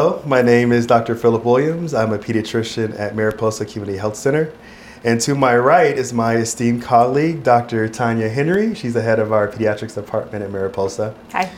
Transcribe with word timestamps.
Hello, 0.00 0.22
my 0.24 0.42
name 0.42 0.70
is 0.70 0.86
Dr. 0.86 1.16
Philip 1.16 1.44
Williams. 1.44 1.92
I'm 1.92 2.12
a 2.12 2.18
pediatrician 2.20 2.96
at 2.96 3.16
Mariposa 3.16 3.66
Community 3.66 3.98
Health 3.98 4.14
Center. 4.14 4.52
And 5.02 5.20
to 5.22 5.34
my 5.34 5.56
right 5.56 5.98
is 5.98 6.12
my 6.12 6.36
esteemed 6.36 6.84
colleague, 6.84 7.42
Dr. 7.42 7.88
Tanya 7.88 8.28
Henry. 8.28 8.76
She's 8.76 8.94
the 8.94 9.02
head 9.02 9.18
of 9.18 9.32
our 9.32 9.48
pediatrics 9.48 9.96
department 9.96 10.44
at 10.44 10.52
Mariposa. 10.52 11.16
Hi. 11.32 11.50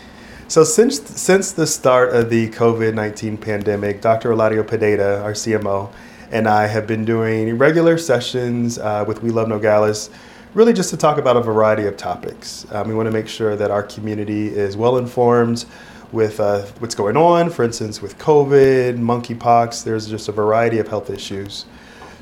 So 0.49 0.65
since 0.65 1.03
since 1.21 1.53
the 1.53 1.67
start 1.67 2.15
of 2.15 2.31
the 2.31 2.49
COVID-19 2.49 3.39
pandemic, 3.43 4.01
Dr. 4.01 4.31
Eladio 4.31 4.67
Pineda, 4.67 5.21
our 5.21 5.35
CMO, 5.35 5.93
and 6.31 6.49
I 6.49 6.67
have 6.67 6.87
been 6.87 7.05
doing 7.05 7.59
regular 7.59 7.99
sessions 7.99 8.79
uh, 8.79 9.05
with 9.07 9.23
We 9.23 9.29
Love 9.29 9.49
Nogales, 9.49 10.09
really 10.55 10.73
just 10.73 10.89
to 10.89 10.97
talk 10.97 11.19
about 11.19 11.37
a 11.37 11.43
variety 11.43 11.85
of 11.85 11.99
topics. 11.99 12.65
Um, 12.73 12.89
we 12.89 12.95
want 12.95 13.07
to 13.07 13.13
make 13.13 13.29
sure 13.29 13.55
that 13.55 13.71
our 13.71 13.83
community 13.83 14.49
is 14.49 14.79
well 14.79 14.97
informed 14.97 15.67
with 16.13 16.41
uh, 16.41 16.63
what's 16.79 16.95
going 16.95 17.17
on. 17.17 17.51
For 17.51 17.65
instance, 17.65 18.03
with 18.03 18.19
COVID, 18.19 18.99
monkeypox, 18.99 19.85
there's 19.85 20.09
just 20.09 20.29
a 20.29 20.33
variety 20.33 20.79
of 20.79 20.89
health 20.89 21.11
issues. 21.11 21.67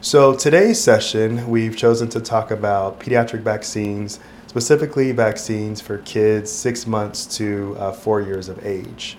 So 0.01 0.35
today's 0.35 0.81
session, 0.81 1.49
we've 1.49 1.77
chosen 1.77 2.09
to 2.11 2.21
talk 2.21 2.51
about 2.51 3.01
pediatric 3.01 3.41
vaccines, 3.41 4.21
specifically 4.47 5.13
vaccines 5.13 5.81
for 5.81 5.99
kids 5.99 6.53
six 6.53 6.87
months 6.87 7.27
to 7.39 7.77
uh, 7.79 7.93
four 7.93 8.21
years 8.21 8.49
of 8.49 8.65
age. 8.65 9.19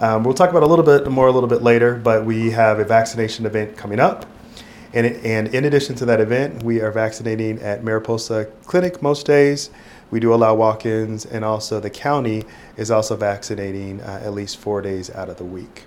Um, 0.00 0.24
we'll 0.24 0.34
talk 0.34 0.50
about 0.50 0.62
a 0.62 0.66
little 0.66 0.84
bit 0.84 1.10
more 1.10 1.26
a 1.26 1.32
little 1.32 1.48
bit 1.48 1.62
later, 1.62 1.94
but 1.96 2.24
we 2.24 2.50
have 2.50 2.78
a 2.78 2.84
vaccination 2.84 3.46
event 3.46 3.76
coming 3.76 3.98
up. 3.98 4.26
And, 4.92 5.06
and 5.06 5.54
in 5.54 5.64
addition 5.64 5.96
to 5.96 6.04
that 6.06 6.20
event, 6.20 6.62
we 6.62 6.80
are 6.80 6.90
vaccinating 6.90 7.60
at 7.60 7.84
Mariposa 7.84 8.46
Clinic 8.64 9.02
most 9.02 9.26
days. 9.26 9.70
We 10.10 10.20
do 10.20 10.32
allow 10.32 10.54
walk 10.54 10.86
ins, 10.86 11.26
and 11.26 11.44
also 11.44 11.80
the 11.80 11.90
county 11.90 12.44
is 12.76 12.90
also 12.90 13.16
vaccinating 13.16 14.00
uh, 14.00 14.20
at 14.24 14.32
least 14.32 14.56
four 14.56 14.80
days 14.80 15.10
out 15.10 15.28
of 15.28 15.36
the 15.36 15.44
week. 15.44 15.84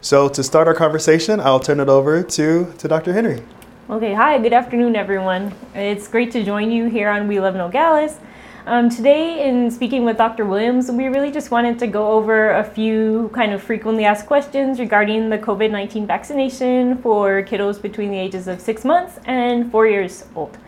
So, 0.00 0.28
to 0.28 0.44
start 0.44 0.68
our 0.68 0.74
conversation, 0.74 1.40
I'll 1.40 1.60
turn 1.60 1.80
it 1.80 1.88
over 1.88 2.22
to, 2.22 2.72
to 2.78 2.88
Dr. 2.88 3.12
Henry. 3.12 3.42
Okay, 3.90 4.12
hi, 4.12 4.38
good 4.38 4.52
afternoon, 4.52 4.94
everyone. 4.96 5.54
It's 5.74 6.08
great 6.08 6.30
to 6.32 6.44
join 6.44 6.70
you 6.70 6.86
here 6.86 7.08
on 7.08 7.26
We 7.26 7.40
Love 7.40 7.54
Nogales. 7.54 8.18
Um, 8.66 8.90
today, 8.90 9.48
in 9.48 9.70
speaking 9.70 10.04
with 10.04 10.18
Dr. 10.18 10.44
Williams, 10.44 10.90
we 10.90 11.06
really 11.06 11.30
just 11.30 11.50
wanted 11.50 11.78
to 11.78 11.86
go 11.86 12.12
over 12.12 12.50
a 12.50 12.62
few 12.62 13.30
kind 13.32 13.54
of 13.54 13.62
frequently 13.62 14.04
asked 14.04 14.26
questions 14.26 14.78
regarding 14.78 15.30
the 15.30 15.38
COVID 15.38 15.70
19 15.70 16.06
vaccination 16.06 16.98
for 16.98 17.42
kiddos 17.44 17.80
between 17.80 18.10
the 18.10 18.18
ages 18.18 18.46
of 18.46 18.60
six 18.60 18.84
months 18.84 19.18
and 19.24 19.72
four 19.72 19.86
years 19.86 20.26
old. 20.36 20.58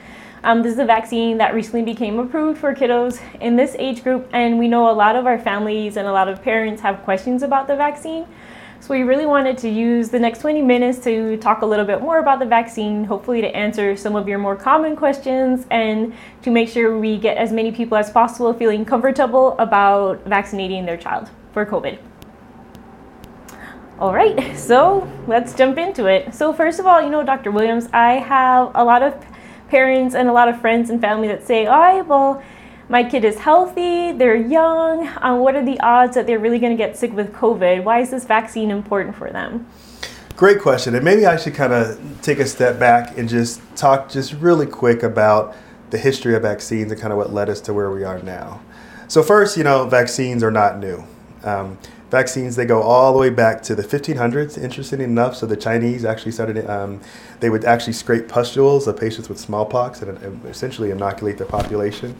Um, 0.42 0.62
this 0.62 0.72
is 0.72 0.78
a 0.78 0.86
vaccine 0.86 1.36
that 1.36 1.54
recently 1.54 1.82
became 1.82 2.18
approved 2.18 2.58
for 2.58 2.74
kiddos 2.74 3.20
in 3.42 3.56
this 3.56 3.76
age 3.78 4.02
group, 4.02 4.26
and 4.32 4.58
we 4.58 4.68
know 4.68 4.90
a 4.90 4.92
lot 4.92 5.14
of 5.14 5.26
our 5.26 5.38
families 5.38 5.98
and 5.98 6.08
a 6.08 6.12
lot 6.12 6.28
of 6.28 6.42
parents 6.42 6.80
have 6.80 7.02
questions 7.02 7.42
about 7.42 7.68
the 7.68 7.76
vaccine. 7.76 8.26
So 8.80 8.94
we 8.94 9.02
really 9.02 9.26
wanted 9.26 9.58
to 9.58 9.68
use 9.68 10.08
the 10.08 10.18
next 10.18 10.38
20 10.38 10.62
minutes 10.62 10.98
to 11.00 11.36
talk 11.36 11.60
a 11.60 11.66
little 11.66 11.84
bit 11.84 12.00
more 12.00 12.20
about 12.20 12.38
the 12.38 12.46
vaccine, 12.46 13.04
hopefully 13.04 13.42
to 13.42 13.54
answer 13.54 13.94
some 13.94 14.16
of 14.16 14.26
your 14.26 14.38
more 14.38 14.56
common 14.56 14.96
questions 14.96 15.66
and 15.70 16.14
to 16.40 16.50
make 16.50 16.70
sure 16.70 16.98
we 16.98 17.18
get 17.18 17.36
as 17.36 17.52
many 17.52 17.70
people 17.70 17.98
as 17.98 18.08
possible 18.10 18.54
feeling 18.54 18.86
comfortable 18.86 19.58
about 19.58 20.24
vaccinating 20.24 20.86
their 20.86 20.96
child 20.96 21.28
for 21.52 21.66
COVID. 21.66 21.98
All 23.98 24.14
right, 24.14 24.56
so 24.56 25.06
let's 25.26 25.52
jump 25.52 25.76
into 25.76 26.06
it. 26.06 26.34
So 26.34 26.54
first 26.54 26.80
of 26.80 26.86
all, 26.86 27.02
you 27.02 27.10
know, 27.10 27.22
Dr. 27.22 27.50
Williams, 27.50 27.90
I 27.92 28.14
have 28.14 28.70
a 28.74 28.82
lot 28.82 29.02
of 29.02 29.12
parents 29.70 30.14
and 30.14 30.28
a 30.28 30.32
lot 30.32 30.48
of 30.48 30.60
friends 30.60 30.90
and 30.90 31.00
family 31.00 31.28
that 31.28 31.46
say, 31.46 31.66
all 31.66 31.78
right, 31.78 32.06
well, 32.06 32.42
my 32.88 33.04
kid 33.08 33.24
is 33.24 33.38
healthy, 33.38 34.12
they're 34.12 34.34
young. 34.34 35.08
Um, 35.20 35.38
what 35.38 35.54
are 35.54 35.64
the 35.64 35.78
odds 35.80 36.16
that 36.16 36.26
they're 36.26 36.40
really 36.40 36.58
going 36.58 36.72
to 36.72 36.76
get 36.76 36.96
sick 36.96 37.12
with 37.12 37.32
COVID? 37.32 37.84
Why 37.84 38.00
is 38.00 38.10
this 38.10 38.24
vaccine 38.24 38.70
important 38.70 39.14
for 39.14 39.30
them? 39.30 39.66
Great 40.36 40.60
question. 40.60 40.94
And 40.94 41.04
maybe 41.04 41.24
I 41.24 41.36
should 41.36 41.54
kind 41.54 41.72
of 41.72 42.00
take 42.22 42.38
a 42.38 42.46
step 42.46 42.78
back 42.78 43.16
and 43.16 43.28
just 43.28 43.60
talk 43.76 44.10
just 44.10 44.32
really 44.32 44.66
quick 44.66 45.02
about 45.02 45.54
the 45.90 45.98
history 45.98 46.34
of 46.34 46.42
vaccines 46.42 46.90
and 46.90 47.00
kind 47.00 47.12
of 47.12 47.18
what 47.18 47.32
led 47.32 47.48
us 47.48 47.60
to 47.62 47.74
where 47.74 47.90
we 47.90 48.04
are 48.04 48.20
now. 48.22 48.60
So, 49.06 49.22
first, 49.22 49.56
you 49.56 49.64
know, 49.64 49.86
vaccines 49.86 50.42
are 50.42 50.50
not 50.50 50.78
new. 50.78 51.04
Um, 51.42 51.78
vaccines 52.10 52.56
they 52.56 52.66
go 52.66 52.82
all 52.82 53.12
the 53.12 53.18
way 53.18 53.30
back 53.30 53.62
to 53.62 53.74
the 53.74 53.82
1500s 53.82 54.58
interesting 54.58 55.00
enough. 55.00 55.36
So 55.36 55.46
the 55.46 55.56
chinese 55.56 56.04
actually 56.04 56.32
started 56.32 56.68
um, 56.68 57.00
they 57.38 57.50
would 57.50 57.64
actually 57.64 57.92
scrape 57.94 58.28
pustules 58.28 58.86
of 58.86 58.98
patients 58.98 59.28
with 59.28 59.38
smallpox 59.38 60.02
and, 60.02 60.44
essentially 60.46 60.90
inoculate 60.90 61.38
their 61.38 61.46
population. 61.46 62.16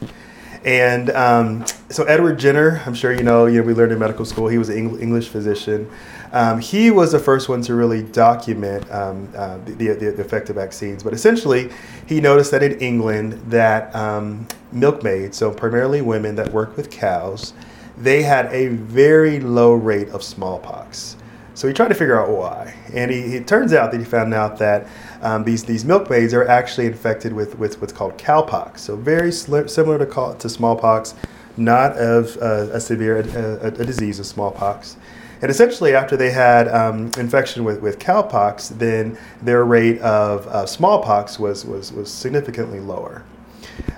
And 0.63 1.09
um, 1.11 1.65
so 1.89 2.03
edward 2.05 2.39
jenner 2.39 2.81
i'm 2.85 2.93
sure 2.93 3.11
you 3.11 3.23
know, 3.23 3.47
you 3.47 3.59
know 3.59 3.67
we 3.67 3.73
learned 3.73 3.91
in 3.91 3.99
medical 3.99 4.25
school 4.25 4.47
he 4.47 4.57
was 4.57 4.69
an 4.69 4.99
english 4.99 5.27
physician. 5.27 5.89
Um, 6.33 6.61
he 6.61 6.91
was 6.91 7.11
the 7.11 7.19
first 7.19 7.49
one 7.49 7.61
to 7.63 7.75
really 7.75 8.03
document 8.03 8.89
um, 8.89 9.27
uh, 9.35 9.57
the, 9.65 9.73
the, 9.73 10.11
the, 10.11 10.21
effect 10.21 10.49
of 10.49 10.55
vaccines. 10.55 11.03
But 11.03 11.11
essentially 11.13 11.69
he 12.05 12.21
noticed 12.21 12.51
that 12.51 12.63
in 12.63 12.79
england 12.79 13.33
that 13.51 13.93
um, 13.93 14.47
milkmaids 14.71 15.35
so 15.35 15.51
primarily 15.51 16.01
women 16.01 16.35
that 16.35 16.53
work 16.53 16.77
with 16.77 16.89
cows 16.89 17.53
they 18.01 18.23
had 18.23 18.47
a 18.47 18.67
very 18.69 19.39
low 19.39 19.73
rate 19.73 20.09
of 20.09 20.23
smallpox. 20.23 21.17
So 21.53 21.67
he 21.67 21.73
tried 21.73 21.89
to 21.89 21.95
figure 21.95 22.19
out 22.19 22.29
why. 22.29 22.73
And 22.93 23.11
he, 23.11 23.35
it 23.35 23.47
turns 23.47 23.73
out 23.73 23.91
that 23.91 23.99
he 23.99 24.05
found 24.05 24.33
out 24.33 24.57
that 24.57 24.87
um, 25.21 25.43
these, 25.43 25.63
these 25.63 25.85
milkmaids 25.85 26.33
are 26.33 26.47
actually 26.47 26.87
infected 26.87 27.33
with, 27.33 27.59
with 27.59 27.79
what's 27.79 27.93
called 27.93 28.17
cowpox. 28.17 28.79
So 28.79 28.95
very 28.95 29.31
similar 29.31 29.99
to, 29.99 30.05
call, 30.05 30.33
to 30.33 30.49
smallpox, 30.49 31.13
not 31.57 31.95
of 31.97 32.35
uh, 32.37 32.73
a 32.73 32.79
severe 32.79 33.19
a, 33.19 33.67
a, 33.67 33.71
disease 33.71 34.19
of 34.19 34.25
smallpox. 34.25 34.97
And 35.41 35.51
essentially, 35.51 35.93
after 35.93 36.15
they 36.15 36.31
had 36.31 36.67
um, 36.67 37.11
infection 37.17 37.63
with, 37.63 37.81
with 37.81 37.99
cowpox, 37.99 38.77
then 38.77 39.17
their 39.41 39.65
rate 39.65 39.99
of 40.01 40.47
uh, 40.47 40.65
smallpox 40.65 41.39
was, 41.39 41.65
was, 41.65 41.91
was 41.91 42.11
significantly 42.11 42.79
lower. 42.79 43.23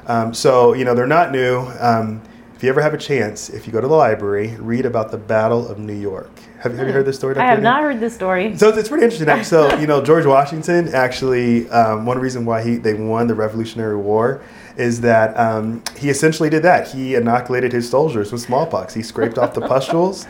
Um, 0.08 0.34
so, 0.34 0.74
you 0.74 0.84
know, 0.84 0.96
they're 0.96 1.08
not 1.08 1.32
new. 1.32 1.60
Um, 1.80 2.22
if 2.64 2.68
you 2.68 2.72
ever 2.72 2.82
have 2.82 2.94
a 2.94 2.98
chance, 2.98 3.50
if 3.50 3.68
you 3.68 3.74
go 3.74 3.82
to 3.82 3.90
the 3.90 3.94
library, 3.94 4.56
read 4.58 4.86
about 4.86 5.12
the 5.12 5.18
Battle 5.18 5.68
of 5.68 5.80
New 5.80 5.92
York. 5.92 6.32
Have, 6.62 6.74
have 6.78 6.88
you 6.88 6.94
heard 6.94 7.06
this 7.06 7.18
story? 7.18 7.34
Dr. 7.34 7.44
I 7.44 7.50
have 7.50 7.62
not 7.62 7.82
heard 7.82 8.00
this 8.00 8.16
story. 8.16 8.58
So 8.58 8.70
it's, 8.70 8.88
pretty 8.88 9.04
interesting. 9.04 9.44
So 9.44 9.78
you 9.82 9.86
know, 9.86 10.02
George 10.02 10.26
Washington 10.26 10.88
actually 10.96 11.70
um, 11.72 12.06
one 12.06 12.18
reason 12.20 12.46
why 12.46 12.64
he 12.64 12.78
they 12.78 12.94
won 12.94 13.28
the 13.28 13.36
Revolutionary 13.36 13.98
War 13.98 14.42
is 14.78 15.02
that 15.02 15.38
um, 15.38 15.84
he 15.98 16.10
essentially 16.10 16.50
did 16.50 16.64
that. 16.64 16.90
He 16.90 17.16
inoculated 17.16 17.74
his 17.74 17.90
soldiers 17.90 18.32
with 18.32 18.40
smallpox. 18.40 18.94
He 18.94 19.04
scraped 19.04 19.38
off 19.38 19.54
the 19.54 19.60
pustules 19.68 20.26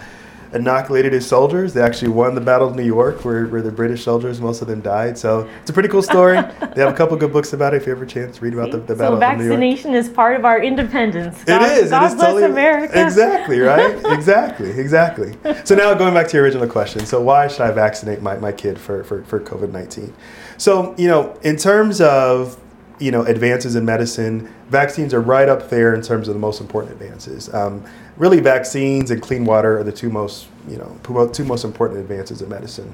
inoculated 0.53 1.13
his 1.13 1.25
soldiers. 1.25 1.73
They 1.73 1.81
actually 1.81 2.09
won 2.09 2.35
the 2.35 2.41
Battle 2.41 2.67
of 2.67 2.75
New 2.75 2.83
York, 2.83 3.25
where, 3.25 3.47
where 3.47 3.61
the 3.61 3.71
British 3.71 4.03
soldiers, 4.03 4.39
most 4.39 4.61
of 4.61 4.67
them 4.67 4.81
died. 4.81 5.17
So 5.17 5.49
it's 5.61 5.69
a 5.69 5.73
pretty 5.73 5.89
cool 5.89 6.01
story. 6.01 6.35
they 6.75 6.81
have 6.81 6.93
a 6.93 6.95
couple 6.95 7.17
good 7.17 7.33
books 7.33 7.53
about 7.53 7.73
it. 7.73 7.77
If 7.81 7.87
you 7.87 7.93
ever 7.93 8.05
chance, 8.05 8.41
read 8.41 8.53
about 8.53 8.71
the, 8.71 8.77
the 8.77 8.95
Battle 8.95 9.19
so 9.19 9.25
of 9.25 9.37
New 9.37 9.45
York. 9.45 9.59
vaccination 9.59 9.93
is 9.93 10.09
part 10.09 10.35
of 10.35 10.45
our 10.45 10.61
independence. 10.61 11.43
God, 11.43 11.61
it 11.63 11.83
is. 11.83 11.89
God 11.89 12.03
it 12.03 12.07
is 12.07 12.15
bless 12.15 12.27
totally, 12.27 12.51
America. 12.51 13.03
Exactly, 13.03 13.59
right? 13.59 13.99
exactly, 14.05 14.71
exactly. 14.71 15.35
So 15.65 15.75
now 15.75 15.93
going 15.93 16.13
back 16.13 16.27
to 16.29 16.37
your 16.37 16.43
original 16.43 16.67
question. 16.67 17.05
So 17.05 17.21
why 17.21 17.47
should 17.47 17.61
I 17.61 17.71
vaccinate 17.71 18.21
my, 18.21 18.37
my 18.37 18.51
kid 18.51 18.79
for, 18.79 19.03
for, 19.03 19.23
for 19.23 19.39
COVID-19? 19.39 20.13
So, 20.57 20.95
you 20.97 21.07
know, 21.07 21.37
in 21.43 21.57
terms 21.57 21.99
of 21.99 22.59
you 22.99 23.11
know 23.11 23.23
advances 23.23 23.75
in 23.75 23.85
medicine. 23.85 24.53
Vaccines 24.69 25.13
are 25.13 25.21
right 25.21 25.49
up 25.49 25.69
there 25.69 25.93
in 25.93 26.01
terms 26.01 26.27
of 26.27 26.33
the 26.33 26.39
most 26.39 26.61
important 26.61 26.93
advances. 26.93 27.53
Um, 27.53 27.83
really 28.17 28.39
vaccines 28.39 29.11
and 29.11 29.21
clean 29.21 29.45
water 29.45 29.79
are 29.79 29.83
the 29.83 29.91
two 29.91 30.09
most 30.09 30.47
you 30.67 30.77
know 30.77 31.27
two 31.27 31.45
most 31.45 31.63
important 31.63 31.99
advances 31.99 32.41
in 32.41 32.49
medicine. 32.49 32.93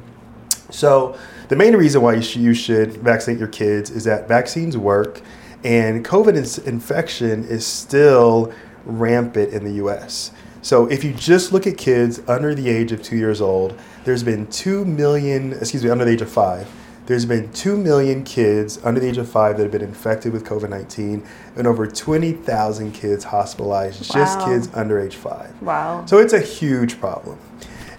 So 0.71 1.17
the 1.47 1.55
main 1.55 1.75
reason 1.75 2.03
why 2.03 2.13
you, 2.13 2.21
sh- 2.21 2.35
you 2.35 2.53
should 2.53 2.93
vaccinate 2.97 3.39
your 3.39 3.47
kids 3.47 3.89
is 3.89 4.03
that 4.03 4.27
vaccines 4.27 4.77
work 4.77 5.21
and 5.63 6.05
covid 6.05 6.35
in- 6.35 6.73
infection 6.73 7.43
is 7.43 7.65
still 7.65 8.53
rampant 8.85 9.51
in 9.53 9.65
the 9.65 9.71
us 9.83 10.31
so 10.61 10.85
if 10.87 11.03
you 11.03 11.13
just 11.13 11.51
look 11.51 11.67
at 11.67 11.77
kids 11.77 12.21
under 12.27 12.55
the 12.55 12.69
age 12.69 12.91
of 12.91 13.01
two 13.01 13.17
years 13.17 13.41
old 13.41 13.77
there's 14.05 14.23
been 14.23 14.47
2 14.47 14.85
million 14.85 15.51
excuse 15.53 15.83
me 15.83 15.89
under 15.89 16.05
the 16.05 16.11
age 16.11 16.21
of 16.21 16.31
five 16.31 16.67
there's 17.09 17.25
been 17.25 17.51
2 17.53 17.75
million 17.75 18.23
kids 18.23 18.79
under 18.83 18.99
the 18.99 19.07
age 19.07 19.17
of 19.17 19.27
five 19.27 19.57
that 19.57 19.63
have 19.63 19.71
been 19.71 19.81
infected 19.81 20.31
with 20.31 20.45
COVID 20.45 20.69
19 20.69 21.25
and 21.55 21.65
over 21.65 21.87
20,000 21.87 22.91
kids 22.91 23.23
hospitalized, 23.23 24.15
wow. 24.15 24.23
just 24.23 24.39
kids 24.45 24.69
under 24.75 24.99
age 24.99 25.15
five. 25.15 25.59
Wow. 25.59 26.05
So 26.05 26.19
it's 26.19 26.33
a 26.33 26.39
huge 26.39 26.99
problem. 26.99 27.39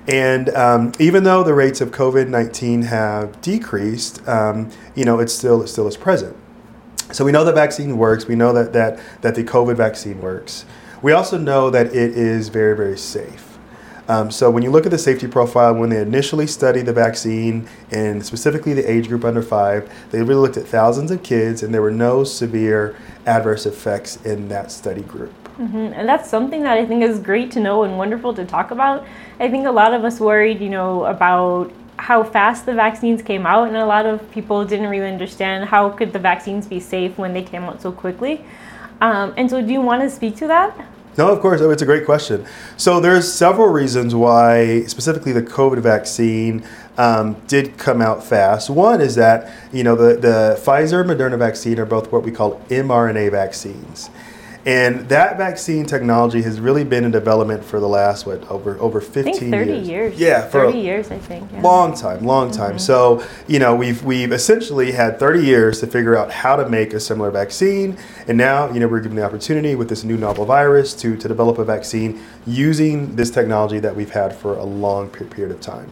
And 0.07 0.51
um, 0.51 0.93
even 1.01 1.25
though 1.25 1.43
the 1.43 1.55
rates 1.55 1.81
of 1.81 1.91
COVID 1.91 2.29
19 2.29 2.83
have 2.83 3.41
decreased, 3.41 4.27
um, 4.29 4.71
you 4.95 5.05
know, 5.05 5.19
it's 5.19 5.35
still, 5.35 5.61
it 5.63 5.67
still 5.67 5.89
is 5.89 5.97
present. 5.97 6.37
So 7.11 7.25
we 7.25 7.33
know 7.33 7.45
the 7.45 7.53
vaccine 7.53 7.99
works. 7.99 8.29
We 8.29 8.37
know 8.37 8.53
that, 8.53 8.73
that, 8.75 9.01
that 9.23 9.35
the 9.35 9.43
COVID 9.43 9.77
vaccine 9.77 10.21
works. 10.21 10.65
We 11.03 11.11
also 11.11 11.37
know 11.37 11.69
that 11.71 11.87
it 11.87 12.17
is 12.17 12.49
very, 12.49 12.77
very 12.77 12.97
safe. 12.97 13.50
Um, 14.11 14.29
so 14.29 14.51
when 14.51 14.65
you 14.65 14.73
look 14.73 14.87
at 14.87 14.91
the 14.91 14.99
safety 14.99 15.29
profile, 15.29 15.73
when 15.73 15.89
they 15.89 16.03
initially 16.03 16.49
studied 16.49 16.87
the 16.87 16.93
vaccine 16.93 17.69
and 17.93 18.27
specifically 18.27 18.75
the 18.75 18.91
age 18.91 19.07
group 19.07 19.25
under 19.25 19.41
five, 19.41 19.89
they 20.11 20.21
really 20.21 20.41
looked 20.41 20.57
at 20.57 20.67
thousands 20.67 21.13
of 21.13 21.23
kids 21.23 21.63
and 21.63 21.73
there 21.73 21.81
were 21.81 21.93
no 21.93 22.25
severe 22.25 22.97
adverse 23.27 23.67
effects 23.67 24.17
in 24.27 24.49
that 24.49 24.73
study 24.73 25.03
group. 25.03 25.33
Mm-hmm. 25.61 25.93
And 25.95 26.09
that's 26.09 26.29
something 26.29 26.65
that 26.65 26.77
I 26.77 26.85
think 26.85 27.05
is 27.05 27.21
great 27.21 27.53
to 27.53 27.61
know 27.61 27.85
and 27.85 27.97
wonderful 27.97 28.35
to 28.35 28.45
talk 28.45 28.73
about. 28.73 29.07
I 29.39 29.49
think 29.49 29.69
a 29.69 29.71
lot 29.71 29.95
of 29.95 30.05
us 30.05 30.19
worried, 30.19 30.61
you 30.61 30.71
know, 30.71 31.05
about 31.05 31.71
how 31.97 32.25
fast 32.25 32.67
the 32.67 32.75
vaccines 32.75 33.23
came 33.23 33.47
out, 33.47 33.69
and 33.69 33.77
a 33.77 33.87
lot 33.87 34.07
of 34.07 34.29
people 34.33 34.65
didn't 34.65 34.89
really 34.89 35.13
understand 35.13 35.69
how 35.69 35.89
could 35.89 36.13
the 36.13 36.19
vaccines 36.19 36.67
be 36.67 36.81
safe 36.81 37.17
when 37.17 37.33
they 37.33 37.45
came 37.45 37.63
out 37.63 37.81
so 37.81 37.93
quickly. 37.93 38.45
Um, 39.01 39.35
and 39.37 39.49
so, 39.49 39.63
do 39.63 39.73
you 39.73 39.81
want 39.81 40.03
to 40.03 40.11
speak 40.11 40.35
to 40.37 40.49
that? 40.49 40.75
No, 41.19 41.29
of 41.33 41.41
course. 41.41 41.61
It's 41.61 41.83
a 41.83 41.87
great 41.87 42.05
question. 42.05 42.47
So 42.77 43.01
there's 43.01 43.31
several 43.31 43.69
reasons 43.69 44.15
why, 44.15 44.83
specifically 44.85 45.33
the 45.33 45.43
COVID 45.43 45.79
vaccine, 45.81 46.65
um, 46.99 47.37
did 47.47 47.79
come 47.79 48.01
out 48.01 48.23
fast. 48.25 48.71
One 48.71 49.01
is 49.01 49.15
that 49.17 49.53
you 49.73 49.83
know 49.83 49.97
the 49.97 50.17
the 50.17 50.61
Pfizer 50.63 51.01
and 51.01 51.11
Moderna 51.11 51.39
vaccine 51.39 51.79
are 51.79 51.87
both 51.87 52.13
what 52.13 52.23
we 52.23 52.31
call 52.31 52.61
mRNA 52.69 53.31
vaccines. 53.31 54.11
And 54.67 55.09
that 55.09 55.39
vaccine 55.39 55.87
technology 55.87 56.43
has 56.43 56.61
really 56.61 56.85
been 56.85 57.05
in 57.05 57.11
development 57.11 57.65
for 57.65 57.81
the 57.81 57.89
last 57.89 58.27
what 58.27 58.47
over 58.51 58.79
over 58.79 59.01
15 59.01 59.35
I 59.35 59.39
think 59.39 59.53
30 59.53 59.73
years. 59.73 59.89
years. 59.89 60.21
Yeah, 60.21 60.43
for 60.43 60.67
30 60.67 60.79
years 60.79 61.11
I 61.11 61.19
think. 61.19 61.51
Yeah. 61.51 61.63
long 61.63 61.95
time, 61.95 62.27
long 62.27 62.51
time. 62.51 62.73
Mm-hmm. 62.73 62.79
So 62.79 63.25
you 63.47 63.59
know 63.59 63.75
we've 63.75 64.05
we've 64.05 64.33
essentially 64.33 64.93
had 64.93 65.19
30 65.19 65.45
years 65.45 65.81
to 65.81 65.87
figure 65.87 66.15
out 66.15 66.31
how 66.31 66.57
to 66.57 66.69
make 66.69 66.93
a 66.93 67.01
similar 67.01 67.31
vaccine, 67.31 67.97
and 68.29 68.37
now 68.37 68.71
you 68.71 68.81
know 68.81 68.89
we're 68.89 69.01
given 69.01 69.17
the 69.17 69.25
opportunity 69.25 69.75
with 69.75 69.89
this 69.89 70.05
new 70.05 70.19
novel 70.19 70.45
virus 70.45 70.93
to 70.97 71.17
to 71.17 71.27
develop 71.27 71.57
a 71.57 71.65
vaccine 71.65 72.21
using 72.47 73.17
this 73.17 73.31
technology 73.31 73.79
that 73.79 73.97
we've 73.97 74.11
had 74.11 74.37
for 74.37 74.57
a 74.59 74.65
long 74.65 75.09
period 75.09 75.51
of 75.51 75.61
time. 75.63 75.91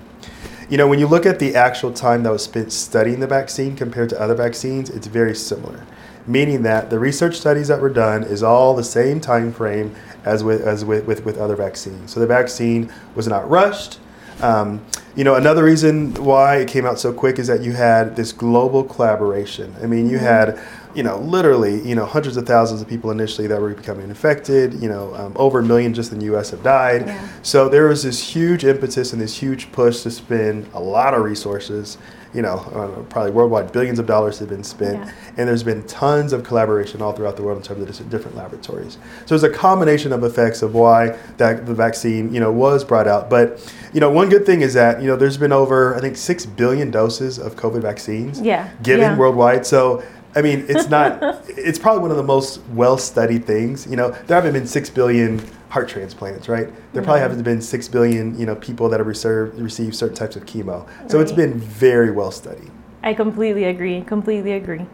You 0.68 0.76
know, 0.76 0.86
when 0.86 0.98
you 0.98 1.06
look 1.06 1.24
at 1.24 1.38
the 1.38 1.54
actual 1.54 1.94
time 1.94 2.24
that 2.24 2.30
was 2.30 2.44
spent 2.44 2.70
studying 2.74 3.20
the 3.20 3.26
vaccine 3.26 3.74
compared 3.74 4.10
to 4.10 4.20
other 4.20 4.34
vaccines, 4.34 4.90
it's 4.90 5.06
very 5.06 5.34
similar. 5.34 5.86
Meaning 6.28 6.62
that 6.62 6.90
the 6.90 6.98
research 6.98 7.36
studies 7.36 7.68
that 7.68 7.80
were 7.80 7.88
done 7.88 8.22
is 8.22 8.42
all 8.42 8.76
the 8.76 8.84
same 8.84 9.18
time 9.20 9.52
frame 9.52 9.94
as 10.24 10.44
with 10.44 10.60
as 10.60 10.84
with, 10.84 11.06
with, 11.06 11.24
with 11.24 11.38
other 11.38 11.56
vaccines. 11.56 12.12
So 12.12 12.20
the 12.20 12.26
vaccine 12.26 12.92
was 13.14 13.26
not 13.26 13.48
rushed. 13.48 13.98
Um, 14.40 14.84
you 15.16 15.24
know, 15.24 15.34
another 15.34 15.64
reason 15.64 16.14
why 16.14 16.58
it 16.58 16.68
came 16.68 16.86
out 16.86 17.00
so 17.00 17.12
quick 17.12 17.38
is 17.38 17.48
that 17.48 17.62
you 17.62 17.72
had 17.72 18.14
this 18.14 18.30
global 18.30 18.84
collaboration. 18.84 19.74
I 19.82 19.86
mean, 19.86 20.08
you 20.08 20.18
had, 20.18 20.60
you 20.94 21.02
know, 21.02 21.18
literally, 21.18 21.80
you 21.82 21.96
know, 21.96 22.06
hundreds 22.06 22.36
of 22.36 22.46
thousands 22.46 22.80
of 22.80 22.88
people 22.88 23.10
initially 23.10 23.48
that 23.48 23.60
were 23.60 23.74
becoming 23.74 24.08
infected. 24.08 24.74
You 24.74 24.88
know, 24.88 25.14
um, 25.16 25.32
over 25.36 25.58
a 25.58 25.64
million 25.64 25.92
just 25.92 26.12
in 26.12 26.20
the 26.20 26.26
U.S. 26.26 26.50
have 26.50 26.62
died. 26.62 27.06
Yeah. 27.06 27.28
So 27.42 27.68
there 27.68 27.88
was 27.88 28.04
this 28.04 28.22
huge 28.22 28.64
impetus 28.64 29.12
and 29.12 29.20
this 29.20 29.36
huge 29.36 29.72
push 29.72 30.02
to 30.02 30.10
spend 30.10 30.68
a 30.72 30.80
lot 30.80 31.14
of 31.14 31.22
resources. 31.24 31.98
You 32.34 32.42
know, 32.42 32.56
uh, 32.74 33.02
probably 33.04 33.30
worldwide, 33.32 33.72
billions 33.72 33.98
of 33.98 34.06
dollars 34.06 34.38
have 34.40 34.50
been 34.50 34.62
spent, 34.62 34.98
Yeah. 34.98 35.10
and 35.38 35.48
there's 35.48 35.62
been 35.62 35.82
tons 35.84 36.32
of 36.34 36.44
collaboration 36.44 37.00
all 37.00 37.12
throughout 37.12 37.36
the 37.36 37.42
world 37.42 37.56
in 37.58 37.64
terms 37.64 38.00
of 38.00 38.10
different 38.10 38.36
laboratories. 38.36 38.98
So 39.24 39.36
there's 39.36 39.44
a 39.44 39.48
combination 39.56 40.12
of 40.12 40.22
effects 40.24 40.60
of 40.60 40.74
why 40.74 41.16
that 41.38 41.64
the 41.66 41.74
vaccine, 41.74 42.32
you 42.34 42.40
know, 42.40 42.52
was 42.52 42.84
brought 42.84 43.08
out. 43.08 43.30
But 43.30 43.60
you 43.94 44.00
know, 44.00 44.10
one 44.10 44.28
good 44.28 44.44
thing 44.44 44.60
is 44.60 44.74
that 44.74 45.00
you 45.00 45.06
know 45.06 45.16
there's 45.16 45.38
been 45.38 45.52
over 45.52 45.94
I 45.96 46.00
think 46.00 46.16
six 46.16 46.44
billion 46.44 46.90
doses 46.90 47.38
of 47.38 47.56
COVID 47.56 47.80
vaccines 47.82 48.40
Yeah. 48.40 48.68
given 48.82 49.12
yeah. 49.12 49.16
worldwide. 49.16 49.64
So 49.64 50.02
I 50.36 50.42
mean, 50.42 50.66
it's 50.68 50.88
not. 50.90 51.40
it's 51.48 51.78
probably 51.78 52.02
one 52.02 52.10
of 52.10 52.18
the 52.18 52.22
most 52.22 52.60
well-studied 52.74 53.46
things. 53.46 53.86
You 53.88 53.96
know, 53.96 54.10
there 54.26 54.34
haven't 54.36 54.52
been 54.52 54.66
six 54.66 54.90
billion 54.90 55.40
heart 55.68 55.88
transplants, 55.88 56.48
right? 56.48 56.68
There 56.92 57.02
probably 57.02 57.20
No. 57.20 57.28
haven't 57.28 57.42
been 57.42 57.60
six 57.60 57.88
billion, 57.88 58.38
you 58.38 58.46
know, 58.46 58.54
people 58.54 58.88
that 58.88 59.00
have 59.00 59.06
reserved, 59.06 59.60
received 59.60 59.94
certain 59.94 60.16
types 60.16 60.36
of 60.36 60.46
chemo. 60.46 60.86
So 61.08 61.20
it's 61.20 61.32
been 61.32 61.54
very 61.54 62.10
well 62.10 62.30
studied. 62.30 62.70
I 63.02 63.14
completely 63.14 63.64
agree. 63.64 64.00
Completely 64.02 64.52
agree. 64.52 64.86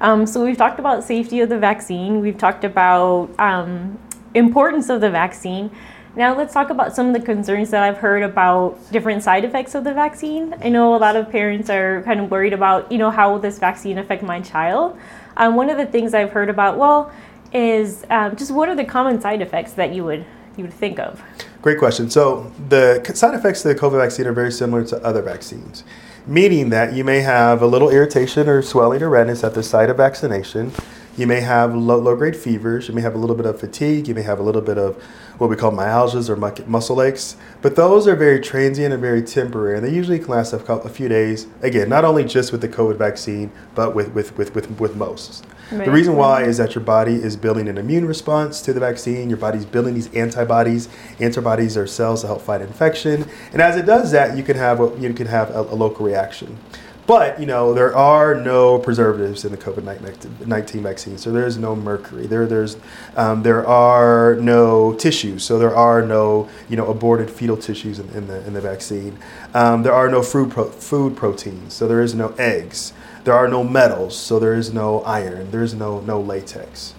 Um, 0.00 0.26
so 0.26 0.44
we've 0.44 0.56
talked 0.56 0.78
about 0.78 1.04
safety 1.04 1.40
of 1.40 1.48
the 1.48 1.58
vaccine. 1.58 2.20
We've 2.20 2.38
talked 2.38 2.64
about 2.64 3.30
um, 3.38 3.98
importance 4.34 4.88
of 4.88 5.00
the 5.00 5.10
vaccine. 5.10 5.70
Now 6.14 6.36
let's 6.36 6.52
talk 6.52 6.70
about 6.70 6.94
some 6.94 7.06
of 7.08 7.14
the 7.14 7.20
concerns 7.20 7.70
that 7.70 7.82
I've 7.82 7.98
heard 7.98 8.22
about 8.22 8.78
different 8.92 9.22
side 9.22 9.44
effects 9.44 9.74
of 9.74 9.84
the 9.84 9.94
vaccine. 9.94 10.54
I 10.62 10.68
know 10.68 10.94
a 10.94 10.98
lot 10.98 11.16
of 11.16 11.30
parents 11.30 11.70
are 11.70 12.02
kind 12.02 12.20
of 12.20 12.30
worried 12.30 12.52
about, 12.52 12.92
you 12.92 12.98
know, 12.98 13.10
how 13.10 13.32
will 13.32 13.38
this 13.38 13.58
vaccine 13.58 13.98
affect 13.98 14.22
my 14.22 14.40
child? 14.40 14.98
Um, 15.36 15.56
one 15.56 15.70
of 15.70 15.78
the 15.78 15.86
things 15.86 16.12
I've 16.14 16.30
heard 16.30 16.50
about, 16.50 16.76
well, 16.76 17.10
is 17.52 18.04
um, 18.10 18.36
just 18.36 18.50
what 18.50 18.68
are 18.68 18.74
the 18.74 18.84
common 18.84 19.20
side 19.20 19.42
effects 19.42 19.72
that 19.72 19.92
you 19.92 20.04
would 20.04 20.24
you 20.56 20.64
would 20.64 20.72
think 20.72 20.98
of? 20.98 21.22
Great 21.62 21.78
question. 21.78 22.10
So 22.10 22.52
the 22.68 23.02
side 23.14 23.34
effects 23.34 23.64
of 23.64 23.74
the 23.74 23.80
COVID 23.80 23.98
vaccine 23.98 24.26
are 24.26 24.32
very 24.32 24.52
similar 24.52 24.84
to 24.86 25.02
other 25.04 25.22
vaccines, 25.22 25.84
meaning 26.26 26.70
that 26.70 26.92
you 26.92 27.04
may 27.04 27.20
have 27.20 27.62
a 27.62 27.66
little 27.66 27.88
irritation 27.88 28.48
or 28.48 28.62
swelling 28.62 29.02
or 29.02 29.08
redness 29.08 29.44
at 29.44 29.54
the 29.54 29.62
site 29.62 29.88
of 29.88 29.96
vaccination. 29.96 30.72
You 31.14 31.26
may 31.26 31.40
have 31.40 31.74
low, 31.74 31.98
low 31.98 32.16
grade 32.16 32.36
fevers. 32.36 32.88
You 32.88 32.94
may 32.94 33.02
have 33.02 33.14
a 33.14 33.18
little 33.18 33.36
bit 33.36 33.44
of 33.44 33.60
fatigue. 33.60 34.08
You 34.08 34.14
may 34.14 34.22
have 34.22 34.38
a 34.38 34.42
little 34.42 34.62
bit 34.62 34.78
of 34.78 34.96
what 35.36 35.50
we 35.50 35.56
call 35.56 35.70
myalgias 35.70 36.30
or 36.30 36.36
mu- 36.36 36.66
muscle 36.66 37.02
aches. 37.02 37.36
But 37.60 37.76
those 37.76 38.08
are 38.08 38.16
very 38.16 38.40
transient 38.40 38.94
and 38.94 39.00
very 39.02 39.20
temporary, 39.20 39.76
and 39.76 39.86
they 39.86 39.92
usually 39.92 40.18
can 40.18 40.28
last 40.28 40.54
a, 40.54 40.58
cou- 40.58 40.78
a 40.78 40.88
few 40.88 41.08
days. 41.08 41.48
Again, 41.60 41.90
not 41.90 42.06
only 42.06 42.24
just 42.24 42.50
with 42.50 42.62
the 42.62 42.68
COVID 42.68 42.96
vaccine, 42.96 43.52
but 43.74 43.94
with, 43.94 44.14
with, 44.14 44.38
with, 44.38 44.54
with, 44.54 44.80
with 44.80 44.96
most. 44.96 45.44
The 45.78 45.90
reason 45.90 46.16
why 46.16 46.44
is 46.44 46.58
that 46.58 46.74
your 46.74 46.84
body 46.84 47.14
is 47.14 47.36
building 47.36 47.68
an 47.68 47.78
immune 47.78 48.04
response 48.04 48.60
to 48.62 48.72
the 48.72 48.80
vaccine. 48.80 49.30
Your 49.30 49.38
body's 49.38 49.64
building 49.64 49.94
these 49.94 50.12
antibodies. 50.14 50.88
Antibodies 51.18 51.76
are 51.76 51.86
cells 51.86 52.20
to 52.20 52.26
help 52.26 52.42
fight 52.42 52.60
infection, 52.60 53.26
and 53.52 53.62
as 53.62 53.76
it 53.76 53.86
does 53.86 54.10
that, 54.12 54.36
you 54.36 54.42
can 54.42 54.56
have 54.56 54.80
a, 54.80 54.98
you 54.98 55.12
can 55.14 55.26
have 55.26 55.50
a, 55.50 55.60
a 55.60 55.74
local 55.74 56.04
reaction. 56.04 56.58
But 57.04 57.40
you 57.40 57.46
know 57.46 57.74
there 57.74 57.96
are 57.96 58.34
no 58.34 58.78
preservatives 58.78 59.44
in 59.44 59.50
the 59.50 59.58
COVID 59.58 60.46
nineteen 60.46 60.82
vaccine, 60.82 61.18
so 61.18 61.32
there 61.32 61.46
is 61.46 61.58
no 61.58 61.74
mercury. 61.74 62.26
There 62.28 62.46
there's 62.46 62.76
um, 63.16 63.42
there 63.42 63.66
are 63.66 64.36
no 64.36 64.94
tissues, 64.94 65.42
so 65.42 65.58
there 65.58 65.74
are 65.74 66.02
no 66.06 66.48
you 66.68 66.76
know 66.76 66.86
aborted 66.86 67.28
fetal 67.28 67.56
tissues 67.56 67.98
in, 67.98 68.08
in 68.10 68.28
the 68.28 68.46
in 68.46 68.52
the 68.52 68.60
vaccine. 68.60 69.18
Um, 69.52 69.82
there 69.82 69.92
are 69.92 70.08
no 70.08 70.22
food 70.22 70.52
pro- 70.52 70.70
food 70.70 71.16
proteins, 71.16 71.74
so 71.74 71.88
there 71.88 72.02
is 72.02 72.14
no 72.14 72.34
eggs. 72.38 72.92
There 73.24 73.34
are 73.34 73.48
no 73.48 73.62
metals, 73.62 74.16
so 74.16 74.38
there 74.38 74.54
is 74.54 74.72
no 74.72 75.00
iron. 75.02 75.50
There 75.50 75.62
is 75.62 75.74
no 75.74 76.00
no 76.00 76.20
latex. 76.20 76.94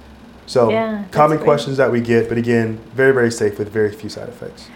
So 0.46 0.70
Yeah, 0.70 1.04
common 1.12 1.38
great. 1.38 1.46
questions 1.46 1.78
that 1.78 1.92
we 1.92 2.02
get, 2.02 2.30
but 2.30 2.38
again, 2.38 2.80
very 2.96 3.14
very 3.14 3.32
safe 3.32 3.60
with 3.60 3.70
very 3.70 3.92
few 3.92 4.10
side 4.10 4.30
effects. 4.30 4.70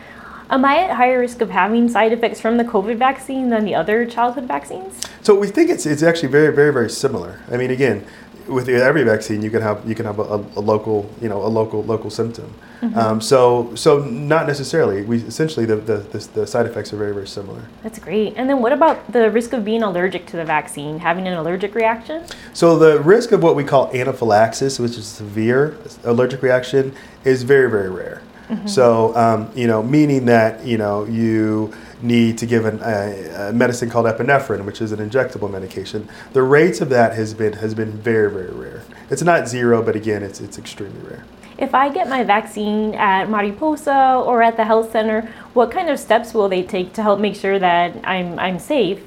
Am 0.49 0.63
I 0.63 0.77
at 0.77 0.95
higher 0.95 1.19
risk 1.19 1.41
of 1.41 1.49
having 1.49 1.89
side 1.89 2.13
effects 2.13 2.39
from 2.39 2.55
the 2.55 2.63
COVID 2.63 2.97
vaccine 2.97 3.49
than 3.49 3.65
the 3.65 3.75
other 3.75 4.05
childhood 4.05 4.45
vaccines? 4.45 5.01
So 5.21 5.35
we 5.35 5.47
think 5.47 5.69
it's 5.69 5.85
it's 5.85 6.03
actually 6.03 6.29
very 6.29 6.53
very 6.53 6.71
very 6.71 6.89
similar. 6.89 7.39
I 7.51 7.57
mean, 7.57 7.71
again, 7.71 8.05
with 8.47 8.69
every 8.69 9.03
vaccine, 9.03 9.41
you 9.41 9.49
can 9.49 9.61
have 9.61 9.87
you 9.87 9.95
can 9.95 10.05
have 10.05 10.19
a, 10.19 10.43
a, 10.55 10.61
local 10.61 11.09
you 11.21 11.29
know 11.29 11.43
a 11.43 11.47
local 11.47 11.83
local 11.83 12.09
symptom. 12.09 12.53
Um, 12.95 13.19
so 13.19 13.73
so 13.75 13.99
not 13.99 14.45
necessarily. 14.47 15.03
We 15.03 15.17
essentially 15.17 15.65
the, 15.65 15.77
the 15.77 15.97
the 15.97 16.19
the 16.33 16.47
side 16.47 16.65
effects 16.65 16.93
are 16.93 16.97
very 16.97 17.13
very 17.13 17.27
similar. 17.27 17.61
That's 17.83 17.99
great. 17.99 18.33
And 18.37 18.49
then 18.49 18.61
what 18.61 18.73
about 18.73 19.11
the 19.11 19.29
risk 19.31 19.53
of 19.53 19.65
being 19.65 19.83
allergic 19.83 20.25
to 20.27 20.37
the 20.37 20.45
vaccine, 20.45 20.99
having 20.99 21.27
an 21.27 21.33
allergic 21.33 21.75
reaction? 21.75 22.23
So 22.53 22.77
the 22.77 22.99
risk 23.01 23.31
of 23.31 23.41
what 23.41 23.55
we 23.55 23.63
call 23.63 23.89
anaphylaxis, 23.93 24.79
which 24.79 24.97
is 24.97 25.05
severe 25.05 25.77
allergic 26.03 26.41
reaction, 26.41 26.93
is 27.23 27.43
very 27.43 27.69
very 27.69 27.89
rare. 27.89 28.21
So 28.65 29.13
um, 29.17 29.51
you 29.55 29.67
know, 29.67 29.83
meaning 29.83 30.25
that 30.25 30.65
you 30.65 30.77
know 30.77 31.03
you 31.05 31.73
need 32.01 32.37
to 32.37 32.45
give 32.45 32.65
an, 32.65 32.79
a, 32.81 33.49
a 33.49 33.53
medicine 33.53 33.89
called 33.89 34.05
epinephrine, 34.05 34.65
which 34.65 34.81
is 34.81 34.91
an 34.91 34.99
injectable 34.99 35.49
medication. 35.49 36.07
The 36.33 36.43
rates 36.43 36.81
of 36.81 36.89
that 36.89 37.15
has 37.15 37.33
been 37.33 37.53
has 37.53 37.73
been 37.73 37.91
very 37.91 38.31
very 38.31 38.51
rare. 38.51 38.83
It's 39.09 39.21
not 39.21 39.47
zero, 39.47 39.81
but 39.81 39.95
again, 39.95 40.23
it's 40.23 40.39
it's 40.39 40.57
extremely 40.57 41.01
rare. 41.01 41.25
If 41.57 41.73
I 41.73 41.89
get 41.89 42.07
my 42.07 42.23
vaccine 42.23 42.93
at 42.93 43.31
Mariposa 43.31 44.21
or 44.23 44.43
at 44.43 44.57
the 44.57 44.65
health 44.65 44.91
center, 44.91 45.21
what 45.53 45.71
kind 45.71 45.89
of 45.89 45.97
steps 45.97 46.35
will 46.35 46.47
they 46.47 46.61
take 46.61 46.93
to 46.93 47.01
help 47.01 47.19
make 47.19 47.35
sure 47.35 47.57
that 47.57 47.95
I'm, 48.03 48.37
I'm 48.37 48.59
safe? 48.59 49.01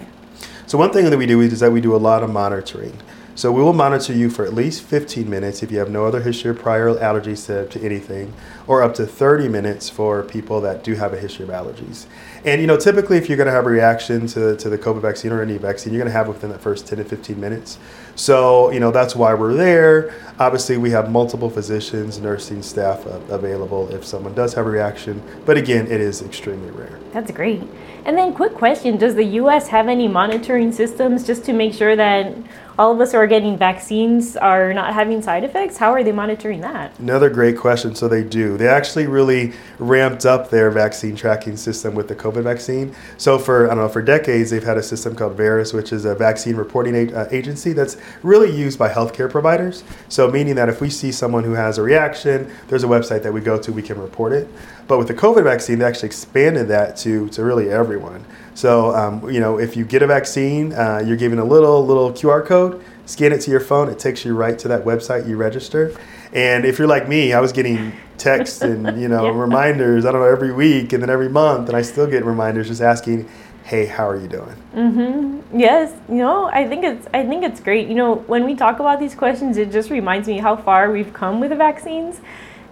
So 0.67 0.77
one 0.77 0.93
thing 0.93 1.09
that 1.09 1.17
we 1.17 1.27
do 1.27 1.41
is 1.41 1.61
that 1.61 1.71
we 1.71 1.81
do 1.81 1.95
a 1.95 1.99
lot 1.99 2.25
of 2.25 2.31
monitoring. 2.31 2.99
So 3.37 3.53
we 3.53 3.63
will 3.63 3.73
monitor 3.73 4.13
you 4.13 4.29
for 4.29 4.45
at 4.45 4.53
least 4.53 4.83
15 4.83 5.31
minutes 5.31 5.63
if 5.63 5.71
you 5.71 5.79
have 5.79 5.91
no 5.91 6.05
other 6.05 6.21
history 6.21 6.51
of 6.51 6.59
prior 6.59 6.93
allergies 6.95 7.47
to, 7.47 7.67
to 7.69 7.85
anything, 7.85 8.35
or 8.67 8.83
up 8.83 8.95
to 8.95 9.07
30 9.07 9.49
minutes 9.49 9.89
for 9.89 10.23
people 10.25 10.61
that 10.61 10.83
do 10.83 10.95
have 10.95 11.15
a 11.15 11.19
history 11.19 11.45
of 11.45 11.51
allergies. 11.51 12.07
And 12.45 12.61
you 12.61 12.67
know, 12.67 12.77
typically 12.77 13.19
if 13.19 13.29
you're 13.29 13.37
going 13.37 13.47
to 13.47 13.53
have 13.53 13.67
a 13.67 13.71
reaction 13.71 14.27
to, 14.29 14.57
to 14.57 14.69
the 14.71 14.79
COVID 14.79 15.03
vaccine 15.03 15.31
or 15.31 15.43
any 15.43 15.59
vaccine, 15.59 15.93
you're 15.93 16.01
going 16.01 16.11
to 16.11 16.17
have 16.17 16.27
it 16.27 16.31
within 16.31 16.51
that 16.51 16.61
first 16.61 16.87
10 16.87 16.99
to 16.99 17.05
15 17.05 17.39
minutes. 17.39 17.79
So 18.15 18.71
you 18.71 18.81
know 18.81 18.91
that's 18.91 19.15
why 19.15 19.35
we're 19.35 19.55
there. 19.55 20.15
Obviously, 20.39 20.77
we 20.77 20.91
have 20.91 21.11
multiple 21.11 21.51
physicians, 21.51 22.19
nursing 22.19 22.63
staff 22.63 23.07
uh, 23.07 23.21
available 23.29 23.89
if 23.95 24.05
someone 24.05 24.35
does 24.35 24.55
have 24.55 24.67
a 24.67 24.71
reaction. 24.71 25.23
But 25.45 25.57
again, 25.57 25.87
it 25.87 26.01
is 26.01 26.23
extremely 26.23 26.71
rare. 26.71 26.99
That's 27.13 27.31
great. 27.31 27.63
And 28.05 28.17
then, 28.17 28.35
quick 28.35 28.55
question 28.55 28.97
Does 28.97 29.15
the 29.15 29.25
US 29.25 29.69
have 29.69 29.89
any 29.89 30.09
monitoring 30.09 30.73
systems 30.73 31.27
just 31.27 31.45
to 31.45 31.53
make 31.53 31.75
sure 31.75 31.97
that 31.97 32.35
all 32.79 32.93
of 32.93 33.01
us 33.01 33.13
who 33.13 33.19
are 33.19 33.27
getting 33.27 33.57
vaccines 33.57 34.37
are 34.37 34.73
not 34.73 34.95
having 34.95 35.23
side 35.23 35.45
effects? 35.45 35.77
How 35.77 35.93
are 35.93 36.03
they 36.03 36.13
monitoring 36.13 36.61
that? 36.61 36.99
Another 36.99 37.29
great 37.31 37.57
question. 37.57 37.95
So 37.95 38.09
they 38.09 38.23
do. 38.23 38.57
They 38.57 38.69
actually 38.69 39.07
really 39.07 39.53
ramped 39.79 40.27
up 40.27 40.51
their 40.51 40.71
vaccine 40.71 41.17
tracking 41.17 41.57
system 41.57 41.95
with 41.95 42.09
the 42.09 42.15
COVID 42.15 42.43
vaccine. 42.43 42.95
So 43.17 43.39
for 43.39 43.67
I 43.67 43.75
don't 43.75 43.85
know 43.85 43.89
for 43.89 44.03
decades 44.03 44.51
they've 44.51 44.63
had 44.63 44.79
a 44.79 44.83
system 44.83 45.15
called 45.15 45.37
VAERS, 45.37 45.75
which 45.75 45.93
is 45.93 46.05
a 46.05 46.15
vaccine 46.15 46.57
reporting 46.57 46.95
a- 46.95 47.15
uh, 47.15 47.29
agency 47.31 47.73
that's 47.73 47.97
really 48.23 48.51
used 48.51 48.79
by 48.79 48.89
healthcare 48.89 49.31
providers. 49.31 49.85
So 50.09 50.31
meaning 50.31 50.55
that 50.55 50.69
if 50.69 50.81
we 50.81 50.91
see 50.91 51.13
someone 51.13 51.45
who 51.45 51.53
has 51.53 51.79
a 51.79 51.83
reaction, 51.83 52.51
there's 52.69 52.85
a 52.85 52.89
website 52.89 53.23
that 53.23 53.33
we 53.33 53.41
go 53.41 53.59
to, 53.59 53.73
we 53.73 53.83
can 53.83 54.01
report 54.01 54.33
it. 54.33 54.49
But 54.87 54.99
with 54.99 55.09
the 55.09 55.15
COVID 55.15 55.45
vaccine, 55.45 55.79
they 55.79 55.85
actually 55.85 56.09
expanded 56.09 56.69
that 56.69 56.97
to 56.99 57.29
to 57.31 57.45
really 57.45 57.71
everyone. 57.71 58.25
So 58.55 58.95
um, 58.95 59.31
you 59.31 59.41
know 59.41 59.59
if 59.59 59.77
you 59.77 59.85
get 59.85 60.03
a 60.03 60.07
vaccine, 60.07 60.73
uh, 60.73 61.03
you're 61.05 61.17
given 61.17 61.39
a 61.39 61.45
little 61.45 61.85
little 61.87 62.13
QR 62.13 62.45
code 62.45 62.83
scan 63.11 63.33
it 63.33 63.41
to 63.41 63.51
your 63.51 63.59
phone 63.59 63.89
it 63.89 63.99
takes 63.99 64.25
you 64.25 64.37
right 64.37 64.57
to 64.57 64.69
that 64.69 64.85
website 64.85 65.29
you 65.29 65.37
register 65.37 65.93
and 66.33 66.65
if 66.65 66.79
you're 66.79 66.87
like 66.87 67.09
me 67.09 67.33
i 67.33 67.41
was 67.41 67.51
getting 67.51 67.93
texts 68.19 68.63
and 68.63 69.01
you 69.01 69.09
know 69.09 69.25
Yeah. 69.35 69.41
reminders 69.41 70.05
i 70.07 70.13
don't 70.13 70.21
know 70.21 70.29
every 70.29 70.53
week 70.53 70.93
and 70.93 71.03
then 71.03 71.11
every 71.11 71.29
month 71.29 71.67
and 71.69 71.77
i 71.77 71.83
still 71.83 72.07
get 72.07 72.25
reminders 72.25 72.69
just 72.69 72.81
asking 72.81 73.29
hey 73.65 73.87
how 73.87 74.09
are 74.09 74.17
you 74.17 74.29
doing 74.29 74.55
Mm-hmm. 74.75 75.59
Yes. 75.59 75.93
You 76.09 76.15
know, 76.17 76.45
I 76.47 76.69
think 76.69 76.85
it's 76.85 77.09
I 77.13 77.27
think 77.27 77.43
it's 77.43 77.59
great. 77.59 77.89
You 77.89 77.97
know, 77.97 78.15
when 78.29 78.45
we 78.45 78.55
talk 78.55 78.79
about 78.79 79.01
these 79.01 79.17
questions, 79.17 79.57
it 79.57 79.73
just 79.73 79.91
reminds 79.91 80.29
me 80.29 80.39
how 80.39 80.55
far 80.57 80.93
we've 80.93 81.13
come 81.13 81.41
with 81.41 81.51
the 81.51 81.57
vaccines. 81.57 82.21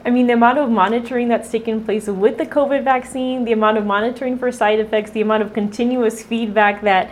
I 0.09 0.11
mean, 0.11 0.27
the 0.27 0.33
amount 0.33 0.57
of 0.57 0.71
monitoring 0.71 1.29
that's 1.29 1.51
taken 1.51 1.85
place 1.85 2.07
with 2.07 2.39
the 2.39 2.47
COVID 2.47 2.83
vaccine, 2.83 3.45
the 3.45 3.53
amount 3.53 3.77
of 3.77 3.85
monitoring 3.85 4.39
for 4.39 4.51
side 4.51 4.81
effects, 4.81 5.11
the 5.11 5.21
amount 5.21 5.43
of 5.43 5.53
continuous 5.53 6.23
feedback 6.23 6.81
that 6.81 7.11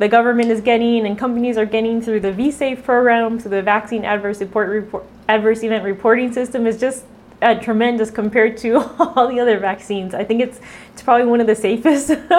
the 0.00 0.08
government 0.08 0.50
is 0.50 0.60
getting 0.60 1.06
and 1.06 1.16
companies 1.16 1.56
are 1.56 1.64
getting 1.64 2.02
through 2.02 2.18
the 2.18 2.32
VSafe 2.32 2.82
program, 2.82 3.38
through 3.38 3.52
the 3.52 3.62
vaccine 3.62 4.04
adverse 4.04 4.40
report, 4.40 4.70
report 4.70 5.04
adverse 5.28 5.62
event 5.62 5.84
reporting 5.84 6.32
system 6.32 6.66
is 6.66 6.80
just 6.80 7.04
uh, 7.42 7.54
tremendous 7.54 8.10
compared 8.10 8.56
to 8.56 8.78
all 8.98 9.28
the 9.28 9.38
other 9.38 9.60
vaccines. 9.60 10.12
I 10.12 10.24
think 10.24 10.40
it's 10.40 10.60
it's 10.92 11.02
probably 11.02 11.26
one 11.26 11.40
of 11.40 11.46
the 11.46 11.54
safest 11.54 12.10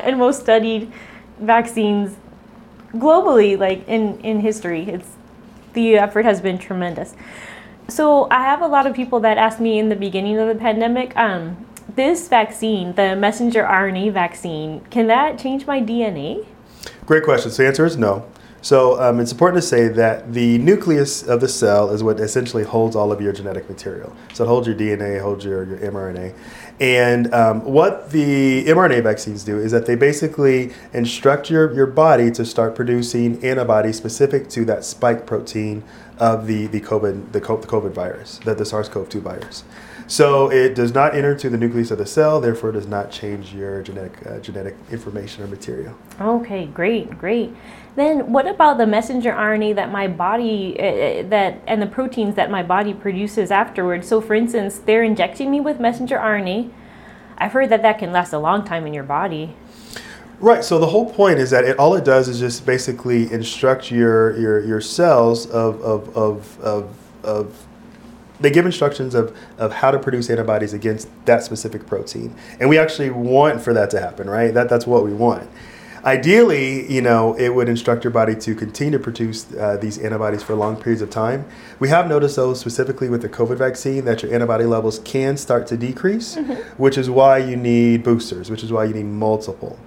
and 0.00 0.18
most 0.18 0.40
studied 0.40 0.92
vaccines 1.38 2.16
globally, 2.94 3.56
like 3.56 3.86
in 3.86 4.18
in 4.22 4.40
history. 4.40 4.88
It's 4.88 5.10
the 5.74 5.98
effort 5.98 6.24
has 6.24 6.40
been 6.40 6.58
tremendous. 6.58 7.14
So 7.92 8.26
I 8.30 8.40
have 8.44 8.62
a 8.62 8.66
lot 8.66 8.86
of 8.86 8.96
people 8.96 9.20
that 9.20 9.36
asked 9.36 9.60
me 9.60 9.78
in 9.78 9.90
the 9.90 9.96
beginning 9.96 10.38
of 10.38 10.48
the 10.48 10.54
pandemic, 10.54 11.14
um, 11.14 11.66
this 11.94 12.26
vaccine, 12.26 12.94
the 12.94 13.14
messenger 13.14 13.64
RNA 13.64 14.14
vaccine, 14.14 14.80
can 14.88 15.08
that 15.08 15.38
change 15.38 15.66
my 15.66 15.78
DNA? 15.78 16.46
Great 17.04 17.22
question. 17.22 17.50
So 17.50 17.62
the 17.62 17.68
answer 17.68 17.84
is 17.84 17.98
no. 17.98 18.26
So 18.62 18.98
um, 18.98 19.20
it's 19.20 19.32
important 19.32 19.60
to 19.60 19.68
say 19.68 19.88
that 19.88 20.32
the 20.32 20.56
nucleus 20.58 21.22
of 21.22 21.42
the 21.42 21.48
cell 21.48 21.90
is 21.90 22.02
what 22.02 22.18
essentially 22.18 22.62
holds 22.62 22.96
all 22.96 23.12
of 23.12 23.20
your 23.20 23.34
genetic 23.34 23.68
material. 23.68 24.16
So 24.32 24.44
it 24.44 24.46
holds 24.46 24.66
your 24.66 24.76
DNA, 24.76 25.20
holds 25.20 25.44
your, 25.44 25.64
your 25.64 25.78
mRNA. 25.78 26.34
And 26.80 27.34
um, 27.34 27.62
what 27.62 28.10
the 28.10 28.64
mRNA 28.64 29.02
vaccines 29.02 29.44
do 29.44 29.58
is 29.58 29.70
that 29.72 29.84
they 29.84 29.96
basically 29.96 30.72
instruct 30.94 31.50
your, 31.50 31.74
your 31.74 31.86
body 31.86 32.30
to 32.30 32.46
start 32.46 32.74
producing 32.74 33.44
antibodies 33.44 33.98
specific 33.98 34.48
to 34.50 34.64
that 34.64 34.82
spike 34.82 35.26
protein 35.26 35.84
of 36.18 36.46
the, 36.46 36.66
the, 36.66 36.80
COVID, 36.80 37.32
the, 37.32 37.40
COVID 37.40 37.92
virus, 37.92 38.38
the, 38.38 38.54
the 38.54 38.64
SARS-CoV-2 38.64 39.20
virus. 39.20 39.64
So 40.06 40.50
it 40.50 40.74
does 40.74 40.92
not 40.92 41.14
enter 41.14 41.34
to 41.36 41.48
the 41.48 41.56
nucleus 41.56 41.90
of 41.90 41.98
the 41.98 42.06
cell, 42.06 42.40
therefore 42.40 42.70
it 42.70 42.74
does 42.74 42.86
not 42.86 43.10
change 43.10 43.54
your 43.54 43.82
genetic, 43.82 44.26
uh, 44.26 44.40
genetic 44.40 44.76
information 44.90 45.42
or 45.42 45.46
material. 45.46 45.96
Okay, 46.20 46.66
great, 46.66 47.16
great. 47.18 47.54
Then 47.94 48.32
what 48.32 48.46
about 48.46 48.78
the 48.78 48.86
messenger 48.86 49.32
RNA 49.32 49.74
that 49.76 49.92
my 49.92 50.08
body 50.08 50.76
uh, 50.78 51.28
that 51.28 51.62
and 51.66 51.80
the 51.80 51.86
proteins 51.86 52.34
that 52.36 52.50
my 52.50 52.62
body 52.62 52.94
produces 52.94 53.50
afterwards? 53.50 54.08
So 54.08 54.20
for 54.20 54.34
instance, 54.34 54.78
they're 54.78 55.02
injecting 55.02 55.50
me 55.50 55.60
with 55.60 55.78
messenger 55.78 56.16
RNA. 56.16 56.70
I've 57.38 57.52
heard 57.52 57.68
that 57.70 57.82
that 57.82 57.98
can 57.98 58.12
last 58.12 58.32
a 58.32 58.38
long 58.38 58.64
time 58.64 58.86
in 58.86 58.94
your 58.94 59.04
body. 59.04 59.56
Right. 60.42 60.64
So 60.64 60.80
the 60.80 60.88
whole 60.88 61.08
point 61.08 61.38
is 61.38 61.50
that 61.50 61.64
it, 61.64 61.78
all 61.78 61.94
it 61.94 62.04
does 62.04 62.28
is 62.28 62.40
just 62.40 62.66
basically 62.66 63.32
instruct 63.32 63.92
your 63.92 64.36
your, 64.36 64.64
your 64.64 64.80
cells 64.80 65.46
of 65.46 65.80
of, 65.82 66.16
of, 66.16 66.60
of, 66.60 66.98
of 67.24 67.66
they 68.40 68.50
give 68.50 68.66
instructions 68.66 69.14
of, 69.14 69.36
of 69.58 69.72
how 69.72 69.92
to 69.92 70.00
produce 70.00 70.28
antibodies 70.28 70.72
against 70.72 71.08
that 71.26 71.44
specific 71.44 71.86
protein. 71.86 72.34
And 72.58 72.68
we 72.68 72.76
actually 72.76 73.10
want 73.10 73.62
for 73.62 73.72
that 73.72 73.90
to 73.90 74.00
happen, 74.00 74.28
right? 74.28 74.52
That, 74.52 74.68
that's 74.68 74.84
what 74.84 75.04
we 75.04 75.12
want. 75.12 75.48
Ideally, 76.04 76.92
you 76.92 77.00
know, 77.00 77.34
it 77.34 77.50
would 77.50 77.68
instruct 77.68 78.02
your 78.02 78.10
body 78.10 78.34
to 78.34 78.56
continue 78.56 78.98
to 78.98 78.98
produce 78.98 79.54
uh, 79.54 79.76
these 79.76 79.98
antibodies 79.98 80.42
for 80.42 80.56
long 80.56 80.74
periods 80.74 81.00
of 81.00 81.10
time. 81.10 81.44
We 81.78 81.88
have 81.90 82.08
noticed, 82.08 82.34
though, 82.34 82.54
specifically 82.54 83.08
with 83.08 83.22
the 83.22 83.28
COVID 83.28 83.58
vaccine, 83.58 84.04
that 84.06 84.24
your 84.24 84.34
antibody 84.34 84.64
levels 84.64 84.98
can 84.98 85.36
start 85.36 85.68
to 85.68 85.76
decrease, 85.76 86.36
which 86.76 86.98
is 86.98 87.08
why 87.08 87.38
you 87.38 87.54
need 87.54 88.02
boosters, 88.02 88.50
which 88.50 88.64
is 88.64 88.72
why 88.72 88.86
you 88.86 88.94
need 88.94 89.06
multiple. 89.06 89.78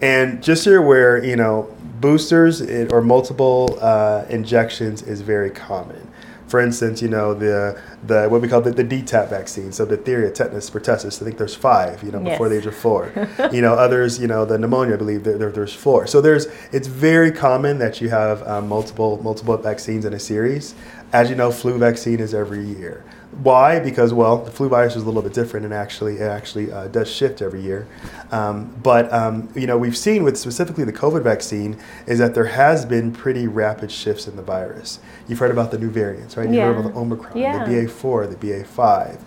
And 0.00 0.42
just 0.42 0.64
so 0.64 0.70
you're 0.70 0.82
aware, 0.82 1.22
you 1.24 1.36
know, 1.36 1.74
boosters 2.00 2.60
or 2.92 3.00
multiple 3.00 3.78
uh, 3.80 4.24
injections 4.28 5.02
is 5.02 5.20
very 5.22 5.50
common. 5.50 6.10
For 6.48 6.60
instance, 6.60 7.00
you 7.00 7.08
know 7.08 7.32
the 7.34 7.80
the 8.06 8.28
what 8.28 8.40
we 8.42 8.48
call 8.48 8.60
the, 8.60 8.70
the 8.70 8.84
DTaP 8.84 9.30
vaccine, 9.30 9.72
so 9.72 9.86
diphtheria, 9.86 10.30
tetanus, 10.30 10.68
pertussis. 10.70 11.20
I 11.20 11.24
think 11.24 11.38
there's 11.38 11.54
five, 11.54 12.02
you 12.04 12.12
know, 12.12 12.20
before 12.20 12.48
the 12.48 12.56
Yes. 12.56 12.62
age 12.64 12.66
of 12.66 12.76
four. 12.76 13.10
you 13.52 13.62
know, 13.62 13.72
others, 13.74 14.20
you 14.20 14.26
know, 14.28 14.44
the 14.44 14.58
pneumonia, 14.58 14.94
I 14.94 14.96
believe 14.98 15.24
there, 15.24 15.38
there, 15.38 15.50
there's 15.50 15.72
four. 15.74 16.06
So 16.06 16.20
there's 16.20 16.46
it's 16.70 16.86
very 16.86 17.32
common 17.32 17.78
that 17.78 18.00
you 18.00 18.10
have 18.10 18.46
um, 18.46 18.68
multiple 18.68 19.20
multiple 19.22 19.56
vaccines 19.56 20.04
in 20.04 20.12
a 20.12 20.20
series. 20.20 20.74
As 21.12 21.30
you 21.30 21.34
know, 21.34 21.50
flu 21.50 21.78
vaccine 21.78 22.20
is 22.20 22.34
every 22.34 22.62
year. 22.64 23.02
Why? 23.42 23.78
Because 23.80 24.12
well, 24.12 24.38
the 24.38 24.50
flu 24.50 24.68
virus 24.68 24.96
is 24.96 25.02
a 25.02 25.06
little 25.06 25.22
bit 25.22 25.32
different, 25.32 25.64
and 25.64 25.74
actually, 25.74 26.16
it 26.16 26.22
actually 26.22 26.70
uh, 26.70 26.88
does 26.88 27.10
shift 27.10 27.42
every 27.42 27.60
year. 27.62 27.86
Um, 28.30 28.74
but 28.82 29.12
um, 29.12 29.48
you 29.54 29.66
know, 29.66 29.76
we've 29.76 29.96
seen 29.96 30.22
with 30.22 30.36
specifically 30.36 30.84
the 30.84 30.92
COVID 30.92 31.22
vaccine 31.22 31.78
is 32.06 32.18
that 32.18 32.34
there 32.34 32.46
has 32.46 32.84
been 32.86 33.12
pretty 33.12 33.46
rapid 33.46 33.90
shifts 33.90 34.28
in 34.28 34.36
the 34.36 34.42
virus. 34.42 35.00
You've 35.28 35.38
heard 35.38 35.50
about 35.50 35.70
the 35.70 35.78
new 35.78 35.90
variants, 35.90 36.36
right? 36.36 36.48
You've 36.48 36.62
heard 36.62 36.78
about 36.78 36.92
the 36.92 36.98
Omicron, 36.98 37.36
Yeah. 37.36 37.64
the 37.64 37.70
BA4, 37.86 38.26
the 38.30 38.36
BA5. 38.36 39.18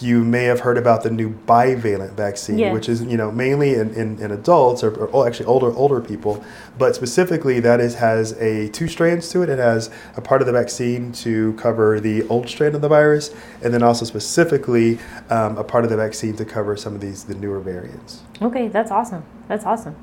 You 0.00 0.24
may 0.24 0.44
have 0.44 0.60
heard 0.60 0.78
about 0.78 1.02
the 1.02 1.10
new 1.10 1.30
bivalent 1.46 2.12
vaccine, 2.12 2.58
Yes. 2.58 2.72
which 2.72 2.88
is 2.88 3.02
you 3.02 3.16
know 3.16 3.30
mainly 3.30 3.74
in, 3.74 3.92
in, 3.94 4.18
in 4.18 4.30
adults 4.30 4.82
or, 4.82 4.94
or 5.06 5.26
actually 5.26 5.46
older 5.46 5.74
older 5.76 6.00
people, 6.00 6.42
but 6.78 6.94
specifically 6.94 7.60
that 7.60 7.80
is 7.80 7.96
has 7.96 8.32
a 8.40 8.68
two 8.70 8.88
strands 8.88 9.28
to 9.30 9.42
it. 9.42 9.48
It 9.48 9.58
has 9.58 9.90
a 10.16 10.20
part 10.20 10.40
of 10.40 10.46
the 10.46 10.52
vaccine 10.52 11.12
to 11.12 11.52
cover 11.54 12.00
the 12.00 12.26
old 12.28 12.48
strand 12.48 12.74
of 12.74 12.80
the 12.80 12.88
virus, 12.88 13.34
and 13.62 13.74
then 13.74 13.82
also 13.82 14.04
specifically 14.04 14.98
um, 15.28 15.58
a 15.58 15.64
part 15.64 15.84
of 15.84 15.90
the 15.90 15.96
vaccine 15.96 16.34
to 16.36 16.44
cover 16.44 16.76
some 16.76 16.94
of 16.94 17.00
these 17.00 17.24
the 17.24 17.34
newer 17.34 17.60
variants. 17.60 18.22
Okay, 18.40 18.68
that's 18.68 18.90
awesome. 18.90 19.22
That's 19.48 19.66
awesome. 19.66 19.96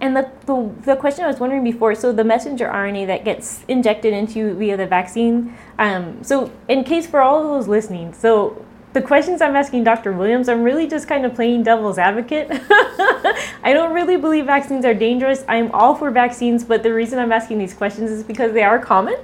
And 0.00 0.16
the, 0.16 0.30
the, 0.46 0.74
the 0.82 0.96
question 0.96 1.24
I 1.24 1.28
was 1.28 1.38
wondering 1.38 1.62
before 1.62 1.94
so, 1.94 2.12
the 2.12 2.24
messenger 2.24 2.66
RNA 2.66 3.06
that 3.06 3.24
gets 3.24 3.64
injected 3.68 4.12
into 4.12 4.38
you 4.38 4.54
via 4.54 4.76
the 4.76 4.86
vaccine. 4.86 5.56
Um, 5.78 6.22
so, 6.22 6.50
in 6.68 6.84
case 6.84 7.06
for 7.06 7.20
all 7.20 7.40
of 7.40 7.44
those 7.44 7.68
listening, 7.68 8.12
so 8.12 8.64
the 8.94 9.02
questions 9.02 9.42
I'm 9.42 9.56
asking 9.56 9.82
Dr. 9.82 10.12
Williams, 10.12 10.48
I'm 10.48 10.62
really 10.62 10.86
just 10.86 11.08
kind 11.08 11.26
of 11.26 11.34
playing 11.34 11.64
devil's 11.64 11.98
advocate. 11.98 12.46
I 12.50 13.72
don't 13.74 13.92
really 13.92 14.16
believe 14.16 14.46
vaccines 14.46 14.84
are 14.84 14.94
dangerous. 14.94 15.44
I'm 15.48 15.72
all 15.72 15.96
for 15.96 16.12
vaccines, 16.12 16.62
but 16.62 16.84
the 16.84 16.94
reason 16.94 17.18
I'm 17.18 17.32
asking 17.32 17.58
these 17.58 17.74
questions 17.74 18.12
is 18.12 18.22
because 18.22 18.52
they 18.52 18.62
are 18.62 18.78
common. 18.78 19.16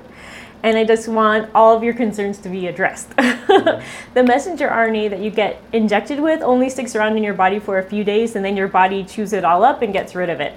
And 0.65 0.77
I 0.77 0.85
just 0.85 1.07
want 1.07 1.49
all 1.55 1.75
of 1.75 1.85
your 1.85 1.95
concerns 1.95 2.39
to 2.39 2.49
be 2.49 2.67
addressed. 2.67 3.11
the 3.17 3.83
messenger 4.27 4.69
RNA 4.69 5.11
that 5.11 5.21
you 5.21 5.31
get 5.31 5.63
injected 5.73 6.19
with 6.19 6.43
only 6.43 6.69
sticks 6.69 6.97
around 6.97 7.17
in 7.17 7.23
your 7.23 7.35
body 7.35 7.61
for 7.61 7.79
a 7.79 7.83
few 7.85 8.03
days, 8.03 8.35
and 8.35 8.45
then 8.45 8.57
your 8.57 8.69
body 8.69 9.05
chews 9.05 9.33
it 9.33 9.45
all 9.45 9.63
up 9.63 9.83
and 9.83 9.93
gets 9.93 10.17
rid 10.17 10.29
of 10.29 10.41
it. 10.41 10.53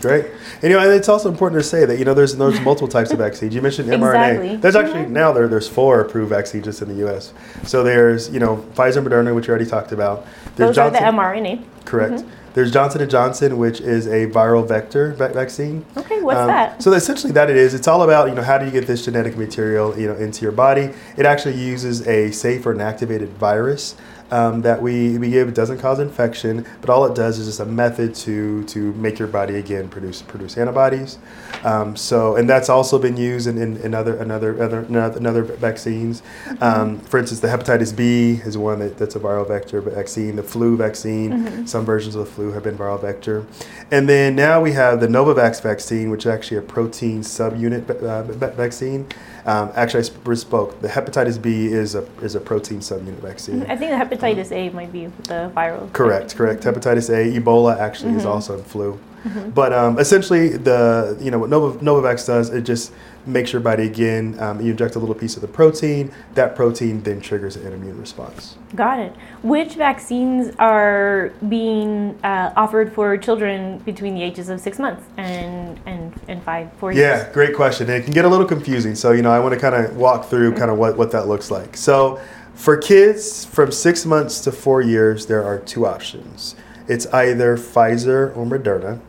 Great. 0.00 0.26
And 0.62 0.64
you 0.64 0.70
know, 0.70 0.90
it's 0.90 1.08
also 1.08 1.28
important 1.28 1.60
to 1.62 1.68
say 1.68 1.84
that 1.84 1.98
you 1.98 2.04
know 2.04 2.14
there's 2.14 2.36
there's 2.36 2.60
multiple 2.62 2.88
types 2.88 3.10
of 3.10 3.18
vaccines. 3.18 3.54
You 3.54 3.60
mentioned 3.62 3.88
mRNA. 3.88 4.30
Exactly. 4.30 4.56
There's 4.56 4.76
actually 4.76 5.06
now 5.06 5.32
there 5.32 5.48
there's 5.48 5.68
four 5.68 6.00
approved 6.00 6.30
vaccines 6.30 6.64
just 6.64 6.82
in 6.82 6.88
the 6.88 6.94
U.S. 6.96 7.32
So 7.64 7.82
there's 7.82 8.30
you 8.30 8.40
know 8.40 8.58
Pfizer, 8.74 8.98
and 8.98 9.06
Moderna, 9.06 9.34
which 9.34 9.46
you 9.46 9.50
already 9.50 9.66
talked 9.68 9.92
about. 9.92 10.26
There's 10.56 10.76
Those 10.76 10.78
are 10.78 10.90
the 10.90 10.98
mRNA. 10.98 11.64
Correct. 11.84 12.24
There's 12.52 12.72
Johnson 12.72 13.00
and 13.00 13.08
Johnson, 13.10 13.58
which 13.58 13.80
is 13.80 14.06
a 14.08 14.26
viral 14.26 14.66
vector 14.66 15.12
va- 15.14 15.28
vaccine. 15.28 15.84
Okay, 15.96 16.20
what's 16.20 16.38
Um, 16.40 16.48
that? 16.48 16.82
So 16.82 16.92
essentially, 16.92 17.32
that 17.34 17.48
it 17.48 17.56
is. 17.56 17.74
It's 17.74 17.86
all 17.86 18.02
about 18.02 18.28
you 18.28 18.34
know 18.34 18.42
how 18.42 18.58
do 18.58 18.64
you 18.64 18.72
get 18.72 18.86
this 18.86 19.04
genetic 19.04 19.36
material 19.36 19.96
you 19.98 20.08
know 20.08 20.16
into 20.16 20.42
your 20.42 20.52
body. 20.52 20.90
It 21.16 21.26
actually 21.26 21.56
uses 21.62 22.06
a 22.08 22.32
safe 22.32 22.66
or 22.66 22.74
inactivated 22.74 23.28
virus 23.28 23.94
um, 24.30 24.62
that 24.62 24.80
we, 24.80 25.18
we 25.18 25.30
give. 25.30 25.48
It 25.48 25.54
doesn't 25.54 25.78
cause 25.78 25.98
infection, 25.98 26.66
but 26.80 26.90
all 26.90 27.04
it 27.06 27.14
does 27.14 27.38
is 27.38 27.46
just 27.46 27.60
a 27.60 27.64
method 27.64 28.14
to 28.16 28.64
to 28.64 28.92
make 28.94 29.18
your 29.18 29.28
body 29.28 29.56
again 29.56 29.88
produce 29.88 30.22
produce 30.22 30.56
antibodies. 30.56 31.18
Um, 31.64 31.96
so, 31.96 32.36
and 32.36 32.48
that's 32.48 32.68
also 32.68 32.98
been 32.98 33.16
used 33.16 33.46
in, 33.46 33.58
in, 33.58 33.76
in 33.78 33.94
other 33.94 34.16
another 34.16 34.62
other 34.62 34.80
another 34.80 35.42
vaccines. 35.42 36.22
Mm-hmm. 36.46 36.62
Um, 36.62 36.98
for 37.00 37.18
instance, 37.18 37.40
the 37.40 37.48
hepatitis 37.48 37.94
B 37.94 38.40
is 38.44 38.56
one 38.56 38.78
that, 38.80 38.98
that's 38.98 39.16
a 39.16 39.20
viral 39.20 39.46
vector 39.46 39.80
vaccine. 39.80 40.36
The 40.36 40.42
flu 40.42 40.76
vaccine, 40.76 41.32
mm-hmm. 41.32 41.66
some 41.66 41.84
versions 41.84 42.14
of 42.14 42.24
the 42.26 42.30
flu 42.30 42.52
have 42.52 42.62
been 42.62 42.78
viral 42.78 43.00
vector, 43.00 43.46
and 43.90 44.08
then 44.08 44.36
now 44.36 44.60
we 44.60 44.72
have 44.72 45.00
the 45.00 45.08
Novavax 45.08 45.62
vaccine, 45.62 46.10
which 46.10 46.26
is 46.26 46.32
actually 46.32 46.58
a 46.58 46.62
protein 46.62 47.22
subunit 47.22 47.88
uh, 48.02 48.22
vaccine. 48.52 49.06
Um, 49.50 49.72
actually, 49.74 50.00
I 50.00 50.34
spoke. 50.34 50.80
The 50.80 50.88
hepatitis 50.88 51.40
B 51.40 51.66
is 51.66 51.94
a 51.94 52.02
is 52.22 52.34
a 52.34 52.40
protein 52.40 52.78
subunit 52.78 53.18
vaccine. 53.20 53.62
I 53.62 53.76
think 53.76 53.90
the 53.90 54.16
hepatitis 54.16 54.52
A 54.52 54.70
might 54.70 54.92
be 54.92 55.06
the 55.24 55.50
viral. 55.56 55.92
Correct, 55.92 56.36
correct. 56.36 56.62
Hepatitis 56.62 57.10
A, 57.10 57.40
Ebola 57.40 57.76
actually 57.78 58.10
mm-hmm. 58.10 58.20
is 58.20 58.26
also 58.26 58.58
flu. 58.62 58.98
Mm-hmm. 59.24 59.50
But 59.50 59.72
um, 59.72 59.98
essentially, 59.98 60.50
the 60.50 61.18
you 61.20 61.30
know 61.32 61.38
what 61.38 61.50
Nova, 61.50 61.78
Novavax 61.84 62.26
does, 62.26 62.50
it 62.50 62.62
just 62.62 62.92
makes 63.26 63.52
your 63.52 63.60
body 63.60 63.86
again. 63.86 64.38
Um, 64.40 64.60
you 64.60 64.70
inject 64.70 64.94
a 64.94 64.98
little 64.98 65.14
piece 65.14 65.36
of 65.36 65.42
the 65.42 65.48
protein. 65.48 66.12
That 66.34 66.56
protein 66.56 67.02
then 67.02 67.20
triggers 67.20 67.56
an 67.56 67.72
immune 67.72 68.00
response. 68.00 68.56
Got 68.74 69.00
it. 69.00 69.14
Which 69.42 69.74
vaccines 69.74 70.54
are 70.58 71.32
being 71.48 72.18
uh, 72.24 72.52
offered 72.56 72.92
for 72.92 73.16
children 73.16 73.78
between 73.78 74.14
the 74.14 74.22
ages 74.22 74.48
of 74.48 74.60
six 74.60 74.78
months 74.78 75.04
and 75.16 75.80
and, 75.86 76.18
and 76.28 76.42
five, 76.42 76.72
four 76.74 76.92
years? 76.92 77.02
Yeah, 77.02 77.32
great 77.32 77.54
question. 77.54 77.88
It 77.90 78.04
can 78.04 78.12
get 78.12 78.24
a 78.24 78.28
little 78.28 78.46
confusing. 78.46 78.94
So 78.94 79.12
you 79.12 79.22
know, 79.22 79.30
I 79.30 79.38
want 79.40 79.54
to 79.54 79.60
kind 79.60 79.74
of 79.74 79.96
walk 79.96 80.26
through 80.26 80.54
kind 80.54 80.70
of 80.70 80.78
what 80.78 80.96
what 80.96 81.10
that 81.12 81.28
looks 81.28 81.50
like. 81.50 81.76
So. 81.76 82.20
For 82.54 82.76
kids 82.76 83.46
from 83.46 83.72
six 83.72 84.04
months 84.04 84.40
to 84.40 84.52
four 84.52 84.82
years, 84.82 85.24
there 85.24 85.42
are 85.42 85.58
two 85.58 85.86
options. 85.86 86.54
It's 86.88 87.06
either 87.06 87.56
Pfizer 87.56 88.36
or 88.36 88.44
Moderna. 88.44 89.00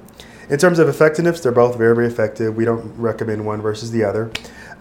In 0.52 0.58
terms 0.60 0.80
of 0.80 0.90
effectiveness, 0.90 1.40
they're 1.40 1.54
both 1.54 1.78
very, 1.78 1.96
very 1.96 2.08
effective. 2.08 2.58
We 2.58 2.66
don't 2.66 2.94
recommend 2.98 3.46
one 3.46 3.62
versus 3.62 3.92
the 3.92 4.04
other. 4.04 4.32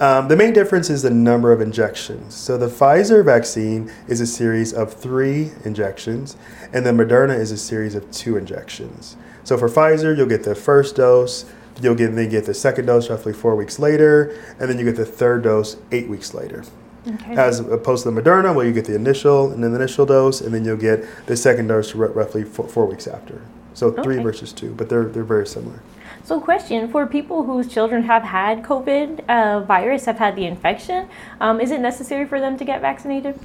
Um, 0.00 0.26
the 0.26 0.34
main 0.34 0.52
difference 0.52 0.90
is 0.90 1.02
the 1.02 1.10
number 1.10 1.52
of 1.52 1.60
injections. 1.60 2.34
So 2.34 2.58
the 2.58 2.66
Pfizer 2.66 3.24
vaccine 3.24 3.88
is 4.08 4.20
a 4.20 4.26
series 4.26 4.72
of 4.72 4.92
three 4.92 5.52
injections, 5.64 6.36
and 6.72 6.84
the 6.84 6.90
Moderna 6.90 7.38
is 7.38 7.52
a 7.52 7.56
series 7.56 7.94
of 7.94 8.10
two 8.10 8.36
injections. 8.36 9.16
So 9.44 9.56
for 9.56 9.68
Pfizer, 9.68 10.16
you'll 10.16 10.26
get 10.26 10.42
the 10.42 10.56
first 10.56 10.96
dose, 10.96 11.44
you'll 11.80 11.94
get, 11.94 12.16
then 12.16 12.28
get 12.30 12.46
the 12.46 12.54
second 12.54 12.86
dose 12.86 13.08
roughly 13.08 13.32
four 13.32 13.54
weeks 13.54 13.78
later, 13.78 14.36
and 14.58 14.68
then 14.68 14.76
you 14.76 14.84
get 14.84 14.96
the 14.96 15.06
third 15.06 15.44
dose 15.44 15.76
eight 15.92 16.08
weeks 16.08 16.34
later. 16.34 16.64
Okay. 17.06 17.36
As 17.36 17.60
opposed 17.60 18.02
to 18.02 18.10
the 18.10 18.20
Moderna, 18.20 18.52
where 18.52 18.66
you 18.66 18.72
get 18.72 18.86
the 18.86 18.96
initial 18.96 19.52
and 19.52 19.62
then 19.62 19.70
the 19.70 19.78
initial 19.78 20.04
dose, 20.04 20.40
and 20.40 20.52
then 20.52 20.64
you'll 20.64 20.76
get 20.76 21.04
the 21.26 21.36
second 21.36 21.68
dose 21.68 21.94
r- 21.94 22.08
roughly 22.08 22.42
four, 22.42 22.66
four 22.66 22.86
weeks 22.86 23.06
after. 23.06 23.40
So 23.74 23.92
three 23.92 24.16
okay. 24.16 24.22
versus 24.22 24.52
two, 24.52 24.72
but 24.74 24.88
they're 24.88 25.04
they're 25.04 25.24
very 25.24 25.46
similar. 25.46 25.80
So, 26.24 26.40
question 26.40 26.88
for 26.88 27.06
people 27.06 27.44
whose 27.44 27.66
children 27.66 28.02
have 28.04 28.22
had 28.22 28.62
COVID 28.62 29.28
uh, 29.28 29.60
virus, 29.60 30.04
have 30.04 30.18
had 30.18 30.36
the 30.36 30.44
infection, 30.44 31.08
um, 31.40 31.60
is 31.60 31.70
it 31.70 31.80
necessary 31.80 32.26
for 32.26 32.40
them 32.40 32.56
to 32.58 32.64
get 32.64 32.80
vaccinated? 32.80 33.38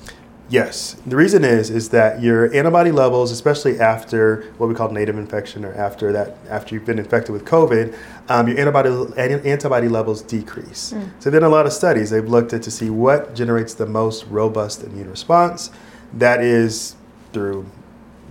Yes. 0.49 0.95
The 1.07 1.15
reason 1.15 1.43
is 1.43 1.71
is 1.71 1.89
that 1.89 2.21
your 2.21 2.53
antibody 2.53 2.91
levels, 2.91 3.31
especially 3.31 3.79
after 3.79 4.43
what 4.59 4.67
we 4.67 4.75
call 4.75 4.91
native 4.91 5.17
infection, 5.17 5.65
or 5.65 5.73
after 5.73 6.11
that, 6.11 6.37
after 6.47 6.75
you've 6.75 6.85
been 6.85 6.99
infected 6.99 7.31
with 7.33 7.45
COVID, 7.45 7.97
um, 8.29 8.47
your 8.47 8.59
antibody 8.59 8.89
antibody 9.17 9.87
levels 9.87 10.21
decrease. 10.21 10.93
Mm. 10.93 11.09
So, 11.19 11.31
there 11.31 11.39
been 11.39 11.47
a 11.47 11.49
lot 11.49 11.65
of 11.65 11.73
studies. 11.73 12.11
They've 12.11 12.27
looked 12.27 12.53
at 12.53 12.61
to 12.63 12.71
see 12.71 12.89
what 12.89 13.33
generates 13.33 13.73
the 13.73 13.87
most 13.87 14.27
robust 14.27 14.83
immune 14.83 15.09
response. 15.09 15.71
That 16.13 16.43
is 16.43 16.95
through 17.33 17.65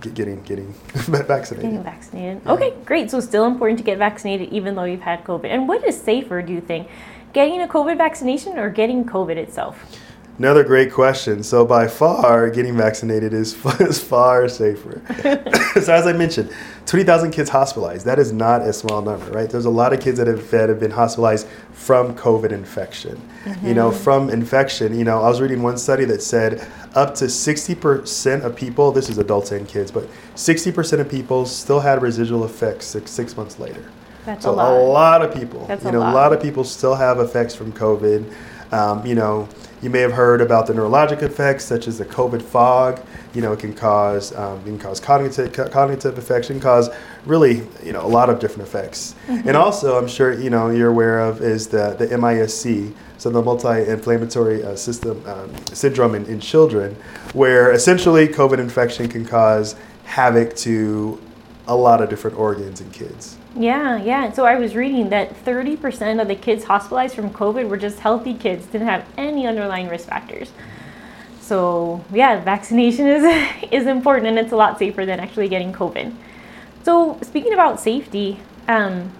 getting 0.01 0.41
getting 0.43 0.73
vaccinated. 0.93 1.71
Getting 1.71 1.83
vaccinated. 1.83 2.41
Yeah. 2.45 2.53
Okay, 2.53 2.73
great. 2.85 3.11
So 3.11 3.19
still 3.19 3.45
important 3.45 3.79
to 3.79 3.83
get 3.83 3.97
vaccinated 3.97 4.49
even 4.49 4.75
though 4.75 4.83
you've 4.83 5.01
had 5.01 5.23
COVID. 5.23 5.45
And 5.45 5.67
what 5.67 5.83
is 5.83 5.99
safer, 5.99 6.41
do 6.41 6.53
you 6.53 6.61
think? 6.61 6.87
Getting 7.33 7.61
a 7.61 7.67
COVID 7.67 7.97
vaccination 7.97 8.57
or 8.57 8.69
getting 8.69 9.05
COVID 9.05 9.35
itself? 9.37 9.83
Another 10.37 10.65
great 10.65 10.91
question. 10.91 11.43
So 11.43 11.65
by 11.65 11.87
far, 11.87 12.49
getting 12.49 12.75
vaccinated 12.75 13.33
is, 13.33 13.55
is 13.79 14.03
far 14.03 14.49
safer. 14.49 15.01
so 15.81 15.93
as 15.93 16.05
I 16.05 16.11
mentioned, 16.11 16.51
20,000 16.85 17.31
kids 17.31 17.49
hospitalized. 17.49 18.05
That 18.05 18.19
is 18.19 18.33
not 18.33 18.61
a 18.61 18.73
small 18.73 19.01
number, 19.01 19.31
right? 19.31 19.49
There's 19.49 19.65
a 19.65 19.69
lot 19.69 19.93
of 19.93 20.01
kids 20.01 20.17
that 20.17 20.27
have, 20.27 20.51
that 20.51 20.67
have 20.67 20.79
been 20.79 20.91
hospitalized 20.91 21.47
from 21.71 22.15
COVID 22.15 22.51
infection. 22.51 23.19
Mm-hmm. 23.45 23.67
You 23.67 23.73
know, 23.75 23.89
mm-hmm. 23.91 24.03
from 24.03 24.29
infection, 24.29 24.97
you 24.97 25.05
know, 25.05 25.21
I 25.21 25.29
was 25.29 25.39
reading 25.39 25.63
one 25.63 25.77
study 25.77 26.03
that 26.05 26.21
said 26.21 26.67
up 26.95 27.15
to 27.15 27.25
60% 27.25 28.43
of 28.43 28.55
people, 28.57 28.91
this 28.91 29.09
is 29.09 29.17
adults 29.17 29.51
and 29.51 29.65
kids, 29.67 29.89
but 29.89 30.07
60% 30.35 30.99
of 30.99 31.09
people 31.09 31.45
still 31.45 31.79
had 31.79 32.01
residual 32.01 32.43
effects 32.43 32.85
six, 32.85 33.09
six 33.09 33.37
months 33.37 33.57
later. 33.57 33.85
That's 34.25 34.43
so 34.43 34.51
a 34.51 34.53
lot. 34.53 34.73
a 34.73 34.75
lot 34.75 35.21
of 35.21 35.33
people, 35.33 35.65
That's 35.67 35.85
you 35.85 35.91
know, 35.91 35.99
a 35.99 36.01
lot. 36.01 36.11
a 36.11 36.15
lot 36.15 36.33
of 36.33 36.41
people 36.41 36.63
still 36.63 36.95
have 36.95 37.19
effects 37.19 37.55
from 37.55 37.71
COVID. 37.71 38.33
Um, 38.71 39.05
you 39.05 39.13
know, 39.13 39.47
you 39.85 39.91
may 39.91 39.99
have 39.99 40.13
heard 40.13 40.41
about 40.41 40.65
the 40.65 40.73
neurologic 40.73 41.21
effects, 41.21 41.63
such 41.63 41.87
as 41.87 41.99
the 41.99 42.05
COVID 42.05 42.41
fog. 42.41 42.99
You 43.35 43.41
know, 43.41 43.53
it 43.53 43.59
can 43.59 43.71
cause 43.71 44.35
um, 44.35 44.59
it 44.61 44.65
can 44.65 44.79
cause 44.79 44.99
cognitive 44.99 45.53
cognitive 45.71 46.17
effects, 46.17 46.47
can 46.47 46.59
cause 46.59 46.89
really 47.23 47.67
you 47.83 47.93
know 47.93 48.03
a 48.03 48.09
lot 48.09 48.31
of 48.31 48.39
different 48.39 48.67
effects. 48.67 49.13
Mm-hmm. 49.27 49.47
And 49.47 49.55
also, 49.55 49.99
I'm 49.99 50.07
sure 50.07 50.33
you 50.33 50.49
know 50.49 50.71
you're 50.71 50.89
aware 50.89 51.19
of 51.19 51.43
is 51.43 51.67
the 51.67 51.95
the 51.99 52.17
MIS-C, 52.17 52.93
so 53.19 53.29
the 53.29 53.43
multi-inflammatory 53.43 54.63
uh, 54.63 54.75
system 54.75 55.21
um, 55.27 55.53
syndrome 55.67 56.15
in, 56.15 56.25
in 56.25 56.39
children, 56.39 56.95
where 57.33 57.71
essentially 57.71 58.27
COVID 58.27 58.57
infection 58.57 59.07
can 59.07 59.23
cause 59.23 59.75
havoc 60.05 60.55
to 60.57 61.21
a 61.67 61.75
lot 61.75 62.01
of 62.01 62.09
different 62.09 62.37
organs 62.37 62.81
in 62.81 62.89
kids. 62.89 63.37
Yeah, 63.57 64.03
yeah. 64.03 64.31
So 64.33 64.45
I 64.45 64.55
was 64.55 64.75
reading 64.75 65.09
that 65.09 65.33
30% 65.45 66.21
of 66.21 66.27
the 66.27 66.35
kids 66.35 66.65
hospitalized 66.65 67.15
from 67.15 67.29
COVID 67.29 67.69
were 67.69 67.77
just 67.77 67.99
healthy 67.99 68.33
kids, 68.33 68.65
didn't 68.65 68.87
have 68.87 69.05
any 69.17 69.47
underlying 69.47 69.87
risk 69.87 70.09
factors. 70.09 70.51
So 71.39 72.03
yeah, 72.11 72.43
vaccination 72.43 73.07
is 73.07 73.23
is 73.71 73.87
important 73.87 74.27
and 74.27 74.37
it's 74.37 74.51
a 74.51 74.55
lot 74.55 74.77
safer 74.77 75.05
than 75.05 75.19
actually 75.19 75.47
getting 75.47 75.71
COVID. 75.71 76.13
So 76.83 77.17
speaking 77.21 77.53
about 77.53 77.79
safety, 77.79 78.39
um, 78.67 79.11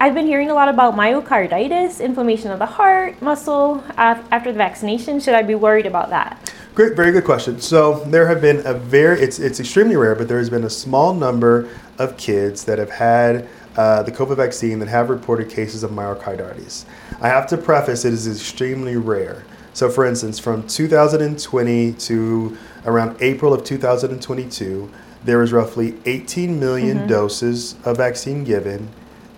I've 0.00 0.14
been 0.14 0.26
hearing 0.26 0.50
a 0.50 0.54
lot 0.54 0.68
about 0.68 0.94
myocarditis, 0.94 2.02
inflammation 2.02 2.50
of 2.50 2.58
the 2.58 2.66
heart, 2.66 3.20
muscle 3.20 3.84
after 3.96 4.52
the 4.52 4.58
vaccination. 4.58 5.20
Should 5.20 5.34
I 5.34 5.42
be 5.42 5.54
worried 5.54 5.86
about 5.86 6.10
that? 6.10 6.45
Great, 6.76 6.94
very 6.94 7.10
good 7.10 7.24
question. 7.24 7.58
So 7.58 8.00
there 8.00 8.26
have 8.26 8.42
been 8.42 8.60
a 8.66 8.74
very, 8.74 9.18
it's, 9.18 9.38
it's 9.38 9.60
extremely 9.60 9.96
rare, 9.96 10.14
but 10.14 10.28
there 10.28 10.36
has 10.36 10.50
been 10.50 10.64
a 10.64 10.68
small 10.68 11.14
number 11.14 11.70
of 11.96 12.18
kids 12.18 12.66
that 12.66 12.78
have 12.78 12.90
had 12.90 13.48
uh, 13.78 14.02
the 14.02 14.12
COVID 14.12 14.36
vaccine 14.36 14.78
that 14.80 14.88
have 14.88 15.08
reported 15.08 15.48
cases 15.48 15.82
of 15.82 15.90
myocarditis. 15.90 16.84
I 17.18 17.28
have 17.28 17.46
to 17.46 17.56
preface 17.56 18.04
it 18.04 18.12
is 18.12 18.26
extremely 18.28 18.94
rare. 18.94 19.42
So, 19.72 19.88
for 19.88 20.04
instance, 20.04 20.38
from 20.38 20.66
2020 20.66 21.92
to 21.94 22.58
around 22.84 23.16
April 23.20 23.54
of 23.54 23.64
2022, 23.64 24.90
there 25.24 25.38
was 25.38 25.54
roughly 25.54 25.98
18 26.04 26.60
million 26.60 26.98
mm-hmm. 26.98 27.08
doses 27.08 27.76
of 27.86 27.96
vaccine 27.96 28.44
given. 28.44 28.90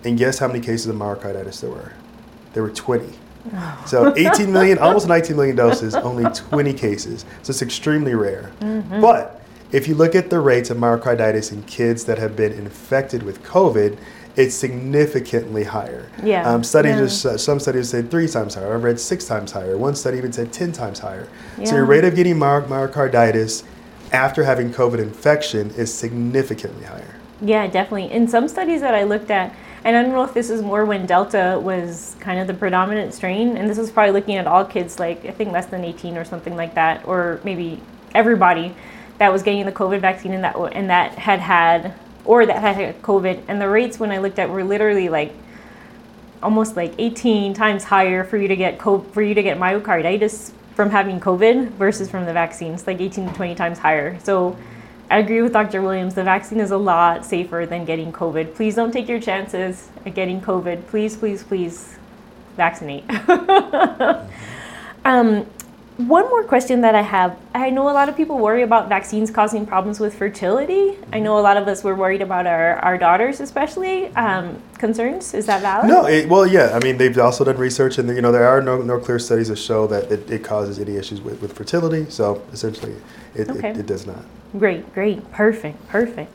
And 0.03 0.17
guess 0.17 0.39
how 0.39 0.47
many 0.47 0.59
cases 0.59 0.87
of 0.87 0.97
myocarditis 0.97 1.61
there 1.61 1.69
were? 1.69 1.93
There 2.51 2.63
were 2.63 2.69
20. 2.69 3.17
Oh. 3.53 3.83
So 3.87 4.15
18 4.15 4.51
million, 4.51 4.77
almost 4.77 5.07
19 5.07 5.35
million 5.35 5.55
doses, 5.55 5.95
only 5.95 6.29
20 6.31 6.73
cases. 6.73 7.25
So 7.43 7.51
it's 7.51 7.61
extremely 7.61 8.15
rare. 8.15 8.51
Mm-hmm. 8.59 9.01
But 9.01 9.41
if 9.71 9.87
you 9.87 9.95
look 9.95 10.15
at 10.15 10.29
the 10.29 10.39
rates 10.39 10.69
of 10.69 10.77
myocarditis 10.77 11.51
in 11.51 11.63
kids 11.63 12.05
that 12.05 12.17
have 12.17 12.35
been 12.35 12.53
infected 12.53 13.23
with 13.23 13.43
COVID, 13.43 13.97
it's 14.35 14.55
significantly 14.55 15.63
higher. 15.63 16.09
Yeah. 16.23 16.49
Um, 16.49 16.63
studies, 16.63 17.25
yeah. 17.25 17.35
some 17.35 17.59
studies 17.59 17.89
said 17.89 18.09
three 18.09 18.27
times 18.27 18.55
higher. 18.55 18.73
I've 18.73 18.83
read 18.83 18.99
six 18.99 19.25
times 19.25 19.51
higher. 19.51 19.77
One 19.77 19.95
study 19.95 20.17
even 20.17 20.31
said 20.31 20.53
10 20.53 20.71
times 20.71 20.99
higher. 20.99 21.27
Yeah. 21.57 21.65
So 21.65 21.75
your 21.75 21.85
rate 21.85 22.05
of 22.05 22.15
getting 22.15 22.37
my- 22.37 22.61
myocarditis 22.61 23.63
after 24.11 24.43
having 24.43 24.71
COVID 24.71 24.99
infection 24.99 25.71
is 25.71 25.93
significantly 25.93 26.85
higher. 26.85 27.15
Yeah, 27.41 27.67
definitely. 27.67 28.11
In 28.11 28.27
some 28.27 28.47
studies 28.47 28.81
that 28.81 28.93
I 28.93 29.03
looked 29.03 29.31
at, 29.31 29.53
and 29.83 29.95
I 29.95 30.01
don't 30.01 30.11
know 30.11 30.23
if 30.23 30.33
this 30.33 30.49
is 30.49 30.61
more 30.61 30.85
when 30.85 31.05
Delta 31.05 31.59
was 31.61 32.15
kind 32.19 32.39
of 32.39 32.47
the 32.47 32.53
predominant 32.53 33.13
strain, 33.13 33.57
and 33.57 33.69
this 33.69 33.77
was 33.77 33.91
probably 33.91 34.11
looking 34.11 34.35
at 34.35 34.47
all 34.47 34.65
kids, 34.65 34.99
like 34.99 35.25
I 35.25 35.31
think 35.31 35.51
less 35.51 35.67
than 35.67 35.83
18 35.83 36.17
or 36.17 36.25
something 36.25 36.55
like 36.55 36.75
that, 36.75 37.07
or 37.07 37.39
maybe 37.43 37.81
everybody 38.13 38.75
that 39.17 39.31
was 39.31 39.43
getting 39.43 39.65
the 39.65 39.71
COVID 39.71 39.99
vaccine 39.99 40.33
and 40.33 40.43
that 40.43 40.55
and 40.73 40.89
that 40.89 41.13
had 41.13 41.39
had 41.39 41.93
or 42.25 42.45
that 42.45 42.59
had 42.61 42.75
had 42.75 43.01
COVID, 43.01 43.43
and 43.47 43.61
the 43.61 43.69
rates 43.69 43.99
when 43.99 44.11
I 44.11 44.17
looked 44.17 44.39
at 44.39 44.49
were 44.49 44.63
literally 44.63 45.09
like 45.09 45.33
almost 46.41 46.75
like 46.75 46.93
18 46.97 47.53
times 47.53 47.83
higher 47.83 48.23
for 48.23 48.37
you 48.37 48.47
to 48.47 48.55
get 48.55 48.81
for 48.81 49.21
you 49.21 49.33
to 49.33 49.43
get 49.43 49.57
myocarditis 49.57 50.51
from 50.75 50.89
having 50.89 51.19
COVID 51.19 51.71
versus 51.71 52.09
from 52.09 52.25
the 52.25 52.33
vaccines, 52.33 52.87
like 52.87 53.01
18 53.01 53.29
to 53.29 53.33
20 53.33 53.55
times 53.55 53.79
higher. 53.79 54.17
So 54.19 54.57
I 55.09 55.19
agree 55.19 55.41
with 55.41 55.53
Dr. 55.53 55.81
Williams. 55.81 56.13
The 56.13 56.23
vaccine 56.23 56.59
is 56.59 56.71
a 56.71 56.77
lot 56.77 57.25
safer 57.25 57.65
than 57.67 57.83
getting 57.83 58.13
COVID. 58.13 58.53
Please 58.53 58.75
don't 58.75 58.91
take 58.91 59.07
your 59.07 59.19
chances 59.19 59.89
at 60.05 60.13
getting 60.13 60.39
COVID. 60.39 60.85
Please, 60.87 61.17
please, 61.17 61.43
please 61.43 61.97
vaccinate. 62.55 63.05
um, 65.05 65.47
one 65.97 66.29
more 66.29 66.43
question 66.43 66.81
that 66.81 66.93
I 66.93 67.01
have. 67.01 67.37
I 67.55 67.71
know 67.71 67.89
a 67.89 67.91
lot 67.91 68.07
of 68.07 68.15
people 68.15 68.37
worry 68.37 68.61
about 68.61 68.87
vaccines 68.87 69.31
causing 69.31 69.65
problems 69.65 69.99
with 69.99 70.13
fertility. 70.13 70.97
I 71.11 71.19
know 71.19 71.39
a 71.39 71.41
lot 71.41 71.57
of 71.57 71.67
us 71.67 71.83
were 71.83 71.95
worried 71.95 72.21
about 72.21 72.45
our, 72.45 72.75
our 72.77 72.97
daughters, 72.97 73.41
especially. 73.41 74.07
Um, 74.15 74.61
concerns? 74.77 75.33
Is 75.33 75.45
that 75.47 75.61
valid? 75.61 75.89
No, 75.89 76.05
it, 76.05 76.29
well, 76.29 76.47
yeah. 76.47 76.71
I 76.73 76.79
mean, 76.83 76.97
they've 76.97 77.17
also 77.17 77.43
done 77.43 77.57
research, 77.57 77.97
and 77.97 78.07
you 78.15 78.21
know 78.21 78.31
there 78.31 78.47
are 78.47 78.61
no, 78.61 78.81
no 78.81 78.97
clear 78.97 79.19
studies 79.19 79.49
that 79.49 79.57
show 79.57 79.87
that 79.87 80.09
it, 80.09 80.31
it 80.31 80.43
causes 80.43 80.79
any 80.79 80.95
issues 80.95 81.19
with, 81.19 81.41
with 81.41 81.51
fertility. 81.51 82.09
So 82.09 82.41
essentially, 82.53 82.95
it, 83.35 83.49
okay. 83.49 83.71
it, 83.71 83.79
it 83.79 83.85
does 83.85 84.07
not. 84.07 84.23
Great, 84.57 84.93
great, 84.93 85.31
perfect, 85.31 85.87
perfect. 85.87 86.31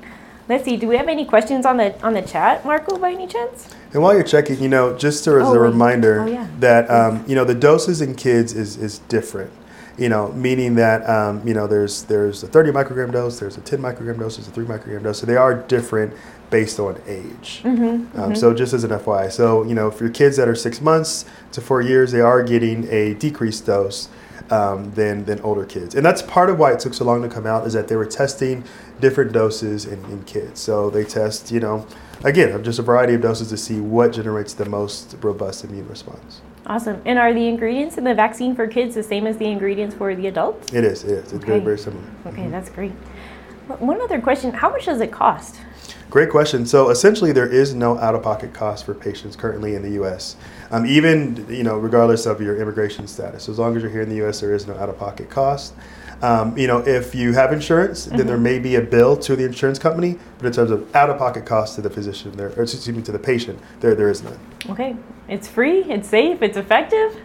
Let's 0.49 0.65
see. 0.65 0.77
Do 0.77 0.89
we 0.89 0.97
have 0.97 1.09
any 1.09 1.25
questions 1.25 1.65
on 1.65 1.79
the 1.79 2.01
on 2.05 2.13
the 2.13 2.23
chat, 2.23 2.65
Marco, 2.65 2.99
by 2.99 3.13
any 3.13 3.27
chance? 3.27 3.75
And 3.93 4.03
while 4.03 4.13
you're 4.15 4.23
checking, 4.23 4.63
you 4.63 4.69
know, 4.69 4.97
just 4.97 5.27
as 5.27 5.27
oh, 5.27 5.55
a 5.55 5.59
reminder 5.59 6.21
oh, 6.21 6.27
yeah. 6.27 6.49
that 6.61 6.91
um, 6.91 7.25
you 7.27 7.35
know 7.35 7.45
the 7.45 7.55
doses 7.55 8.01
in 8.01 8.15
kids 8.15 8.53
is 8.53 8.77
is 8.77 8.99
different. 9.09 9.51
You 9.97 10.09
know, 10.09 10.33
meaning 10.33 10.75
that 10.75 11.09
um, 11.09 11.47
you 11.47 11.55
know 11.55 11.67
there's 11.67 12.03
there's 12.05 12.43
a 12.43 12.47
30 12.47 12.73
microgram 12.73 13.13
dose, 13.13 13.39
there's 13.39 13.57
a 13.57 13.61
10 13.61 13.79
microgram 13.79 14.19
dose, 14.19 14.37
there's 14.37 14.49
a 14.49 14.51
3 14.51 14.65
microgram 14.67 15.05
dose. 15.05 15.21
So 15.21 15.27
they 15.27 15.37
are 15.37 15.55
different 15.55 16.13
based 16.51 16.79
on 16.79 17.01
age. 17.07 17.63
Mm-hmm, 17.65 17.85
um, 17.85 18.07
mm-hmm. 18.07 18.35
So 18.35 18.53
just 18.53 18.75
as 18.75 18.85
an 18.85 18.91
FYI, 18.91 19.33
so 19.33 19.63
you 19.65 19.75
know, 19.75 19.91
for 19.91 20.05
your 20.05 20.13
kids 20.13 20.37
that 20.37 20.47
are 20.47 20.55
six 20.55 20.81
months 20.81 21.25
to 21.53 21.61
four 21.61 21.81
years, 21.81 22.13
they 22.13 22.21
are 22.21 22.43
getting 22.43 22.87
a 22.91 23.15
decreased 23.15 23.67
dose 23.67 24.09
um, 24.51 24.93
than 24.93 25.25
than 25.25 25.41
older 25.41 25.65
kids, 25.65 25.95
and 25.95 26.05
that's 26.05 26.23
part 26.23 26.51
of 26.51 26.59
why 26.59 26.73
it 26.73 26.81
took 26.81 26.95
so 26.95 27.05
long 27.05 27.23
to 27.23 27.29
come 27.29 27.47
out. 27.47 27.67
Is 27.67 27.73
that 27.73 27.89
they 27.89 27.97
were 27.97 28.07
testing 28.07 28.65
different 29.01 29.33
doses 29.33 29.85
in, 29.85 30.05
in 30.07 30.23
kids. 30.25 30.61
So 30.61 30.91
they 30.91 31.05
test, 31.05 31.51
you 31.51 31.61
know, 31.61 31.87
again, 32.23 32.63
just 32.63 32.79
a 32.79 32.83
variety 32.83 33.15
of 33.15 33.21
doses 33.21 33.49
to 33.49 33.57
see 33.57 33.81
what 33.81 34.13
generates 34.13 34.55
the 34.55 34.65
most 34.65 35.17
robust 35.21 35.65
immune 35.65 35.89
response. 35.89 36.41
Awesome. 36.67 37.03
And 37.05 37.19
are 37.19 37.35
the 37.35 37.47
ingredients 37.47 37.99
in 37.99 38.05
the 38.05 38.15
vaccine 38.15 38.55
for 38.55 38.67
kids 38.67 38.95
the 38.95 39.03
same 39.03 39.27
as 39.27 39.37
the 39.37 39.47
ingredients 39.47 39.95
for 39.95 40.15
the 40.15 40.27
adults? 40.29 40.73
It 40.73 40.85
is. 40.85 41.05
It 41.05 41.11
is. 41.11 41.19
It's 41.25 41.35
okay. 41.35 41.47
very 41.47 41.61
very 41.61 41.79
similar. 41.79 42.05
Okay, 42.27 42.43
mm-hmm. 42.43 42.51
that's 42.51 42.71
great. 42.71 42.93
One 43.79 44.01
other 44.01 44.21
question: 44.21 44.53
How 44.53 44.71
much 44.71 44.87
does 44.87 45.01
it 45.01 45.13
cost? 45.13 45.61
Great 46.15 46.31
question. 46.31 46.65
So 46.65 46.91
essentially, 46.91 47.33
there 47.33 47.49
is 47.49 47.75
no 47.75 47.99
out-of-pocket 47.99 48.55
cost 48.55 48.87
for 48.87 48.95
patients 48.95 49.35
currently 49.35 49.75
in 49.75 49.83
the 49.83 49.91
U.S. 49.95 50.37
Um, 50.71 50.87
even 50.87 51.45
you 51.51 51.65
know, 51.65 51.77
regardless 51.77 52.25
of 52.25 52.41
your 52.41 52.57
immigration 52.57 53.09
status, 53.09 53.49
as 53.49 53.59
long 53.59 53.75
as 53.75 53.83
you're 53.83 53.91
here 53.91 54.03
in 54.03 54.09
the 54.09 54.15
U.S., 54.19 54.39
there 54.39 54.55
is 54.55 54.65
no 54.65 54.77
out-of-pocket 54.77 55.29
cost. 55.29 55.75
Um, 56.23 56.57
you 56.57 56.69
know, 56.69 56.79
if 56.87 57.17
you 57.17 57.33
have 57.33 57.53
insurance, 57.53 58.07
mm-hmm. 58.07 58.17
then 58.17 58.29
there 58.29 58.37
mm-hmm. 58.37 58.45
may 58.45 58.61
be 58.61 58.77
a 58.77 58.81
bill 58.81 59.17
to 59.17 59.35
the 59.35 59.45
insurance 59.45 59.81
company, 59.81 60.17
but 60.39 60.47
in 60.47 60.53
terms 60.53 60.71
of 60.71 60.95
out-of-pocket 60.95 61.47
cost 61.47 61.75
to 61.75 61.83
the 61.83 61.91
physician, 61.91 62.31
there, 62.37 62.51
or 62.51 62.63
excuse 62.63 62.89
me, 62.91 63.03
to 63.03 63.11
the 63.11 63.19
patient, 63.19 63.59
there 63.81 63.97
there 63.97 64.09
is 64.09 64.23
none. 64.23 64.39
Okay, 64.71 64.95
it's 65.29 65.49
free, 65.49 65.83
it's 65.91 66.09
safe, 66.09 66.43
it's 66.43 66.57
effective. 66.57 67.21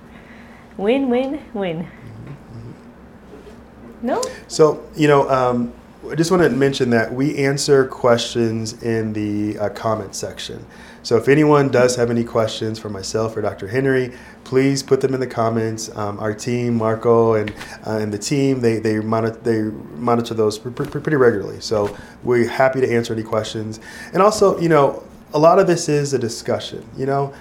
Win, 0.78 1.10
win, 1.10 1.44
win. 1.54 1.84
Mm-hmm. 1.84 4.08
No. 4.08 4.24
So 4.48 4.84
you 4.96 5.08
know. 5.08 5.30
Um, 5.30 5.74
I 6.12 6.16
just 6.16 6.32
want 6.32 6.42
to 6.42 6.50
mention 6.50 6.90
that 6.90 7.14
we 7.14 7.38
answer 7.38 7.86
questions 7.86 8.82
in 8.82 9.14
the 9.14 9.60
uh, 9.60 9.70
comment 9.70 10.16
section. 10.16 10.66
So 11.04 11.18
if 11.18 11.28
anyone 11.28 11.70
does 11.70 11.96
have 11.98 12.10
any 12.10 12.24
questions 12.24 12.80
for 12.80 12.90
myself 12.90 13.38
or 13.38 13.42
Dr. 13.42 13.68
Henry, 13.68 14.14
please 14.44 14.82
put 14.82 15.02
them 15.02 15.14
in 15.14 15.20
the 15.20 15.28
comments. 15.28 15.96
Um, 15.96 16.20
our 16.20 16.34
team, 16.34 16.76
Marco 16.76 17.36
and 17.36 17.52
uh, 17.86 17.98
and 17.98 18.12
the 18.12 18.18
team, 18.18 18.62
they 18.62 18.80
they 18.80 19.00
monitor 19.00 19.40
they 19.44 19.62
monitor 19.98 20.34
those 20.34 20.58
pretty 20.58 21.16
regularly. 21.16 21.62
So 21.62 21.96
we're 22.24 22.50
happy 22.50 22.82
to 22.82 22.92
answer 22.92 23.14
any 23.14 23.24
questions. 23.24 23.80
And 24.12 24.22
also, 24.22 24.60
you 24.60 24.70
know, 24.70 25.04
a 25.34 25.40
lot 25.40 25.60
of 25.60 25.68
this 25.68 25.90
is 25.90 26.14
a 26.14 26.20
discussion. 26.20 26.88
You 26.98 27.06
know, 27.06 27.34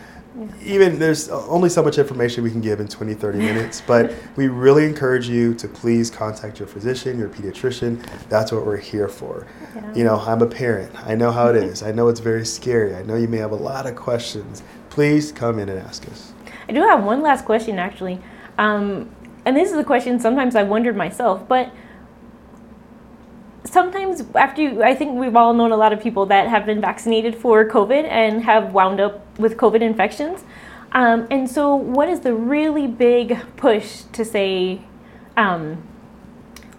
even 0.63 0.99
there's 0.99 1.29
only 1.29 1.69
so 1.69 1.83
much 1.83 1.99
information 1.99 2.45
we 2.45 2.51
can 2.51 2.61
give 2.61 2.81
in 2.81 2.89
20 2.89 3.15
30 3.15 3.39
minutes 3.39 3.83
but 3.87 4.15
we 4.37 4.49
really 4.49 4.85
encourage 4.85 5.29
you 5.29 5.55
to 5.55 5.69
please 5.69 6.11
contact 6.11 6.59
your 6.59 6.69
physician 6.69 7.19
your 7.19 7.29
pediatrician. 7.29 8.05
That's 8.29 8.53
what 8.53 8.65
we're 8.67 8.77
here 8.77 9.09
for. 9.09 9.47
Yeah. 9.75 9.95
you 9.95 10.05
know 10.05 10.19
i'm 10.19 10.43
a 10.43 10.47
parent. 10.47 10.93
I 11.07 11.15
know 11.15 11.31
how 11.31 11.49
it 11.49 11.57
is. 11.71 11.83
I 11.83 11.93
know 11.93 12.09
it's 12.09 12.21
very 12.21 12.45
scary. 12.45 12.95
I 12.95 13.03
know 13.03 13.17
you 13.17 13.29
may 13.29 13.39
have 13.39 13.53
a 13.53 13.57
lot 13.57 13.87
of 13.87 13.97
questions. 13.97 14.63
Please 14.91 15.33
come 15.33 15.59
in 15.59 15.69
and 15.69 15.79
ask 15.79 16.07
us. 16.09 16.33
I 16.69 16.73
do 16.73 16.83
have 16.83 17.05
one 17.05 17.23
last 17.23 17.45
question 17.45 17.79
actually. 17.79 18.21
Um, 18.59 19.11
and 19.45 19.57
this 19.57 19.71
is 19.71 19.79
a 19.79 19.85
question 19.85 20.21
sometimes 20.21 20.55
i 20.57 20.63
wondered 20.63 20.97
myself 20.97 21.47
but 21.49 21.73
sometimes 23.65 24.23
after 24.35 24.63
you, 24.63 24.83
I 24.83 24.95
think 24.95 25.19
we've 25.19 25.37
all 25.37 25.55
known 25.55 25.73
a 25.73 25.77
lot 25.77 25.93
of 25.93 26.03
people 26.03 26.27
that 26.27 26.49
have 26.49 26.65
been 26.67 26.81
vaccinated 26.81 27.35
for 27.37 27.69
COVID 27.69 28.05
and 28.05 28.43
have 28.43 28.73
wound 28.73 29.01
up 29.01 29.28
with 29.39 29.57
COVID 29.57 29.81
infections. 29.81 30.45
Um, 30.93 31.27
and 31.31 31.49
so, 31.49 31.75
what 31.75 32.09
is 32.09 32.21
the 32.21 32.35
really 32.35 32.87
big 32.87 33.39
push 33.57 34.03
to 34.13 34.25
say, 34.25 34.81
um, 35.37 35.83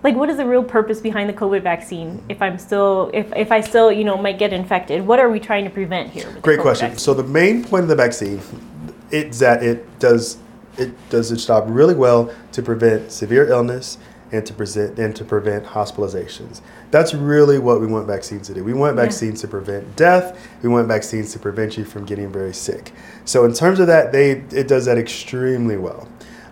like, 0.02 0.16
what 0.16 0.30
is 0.30 0.38
the 0.38 0.46
real 0.46 0.64
purpose 0.64 1.00
behind 1.00 1.30
the 1.30 1.34
COVID 1.34 1.62
vaccine? 1.62 2.24
If 2.28 2.42
I'm 2.42 2.58
still, 2.58 3.12
if, 3.14 3.32
if 3.36 3.52
I 3.52 3.62
still, 3.62 3.92
you 3.92 4.04
know, 4.04 4.18
might 4.18 4.40
get 4.40 4.52
infected, 4.52 5.06
what 5.06 5.20
are 5.20 5.30
we 5.30 5.40
trying 5.40 5.64
to 5.66 5.70
prevent 5.70 6.10
here? 6.10 6.32
Great 6.42 6.60
question. 6.60 6.90
Vaccine? 6.90 7.00
So 7.00 7.14
the 7.14 7.24
main 7.24 7.64
point 7.64 7.84
of 7.84 7.90
the 7.90 7.96
vaccine 7.96 8.42
is 9.12 9.40
that 9.40 9.64
it 9.64 10.00
does 10.00 10.38
it 10.78 11.10
does 11.10 11.32
its 11.32 11.46
job 11.46 11.66
really 11.68 11.94
well 11.94 12.34
to 12.54 12.62
prevent 12.62 13.12
severe 13.12 13.48
illness 13.50 13.98
and 14.32 14.46
to 14.46 14.54
present 14.54 15.00
and 15.00 15.16
to 15.16 15.26
prevent 15.26 15.66
hospitalizations. 15.66 16.62
That's 16.92 17.14
really 17.14 17.60
what 17.60 17.82
we 17.82 17.88
want 17.88 18.08
vaccines 18.08 18.48
to 18.48 18.54
do. 18.54 18.64
We 18.64 18.74
want 18.74 18.96
vaccines 18.96 19.40
yeah. 19.40 19.42
to 19.42 19.48
prevent 19.48 19.96
death. 19.96 20.48
We 20.62 20.70
want 20.70 20.88
vaccines 20.88 21.34
to 21.34 21.40
prevent 21.40 21.78
you 21.78 21.86
from 21.86 22.06
getting 22.06 22.32
very 22.32 22.54
sick. 22.54 22.92
So 23.26 23.46
in 23.46 23.54
terms 23.54 23.80
of 23.80 23.88
that, 23.88 24.12
they 24.12 24.32
it 24.32 24.68
does 24.68 24.86
that 24.86 24.98
extremely 24.98 25.78
well. 25.78 26.08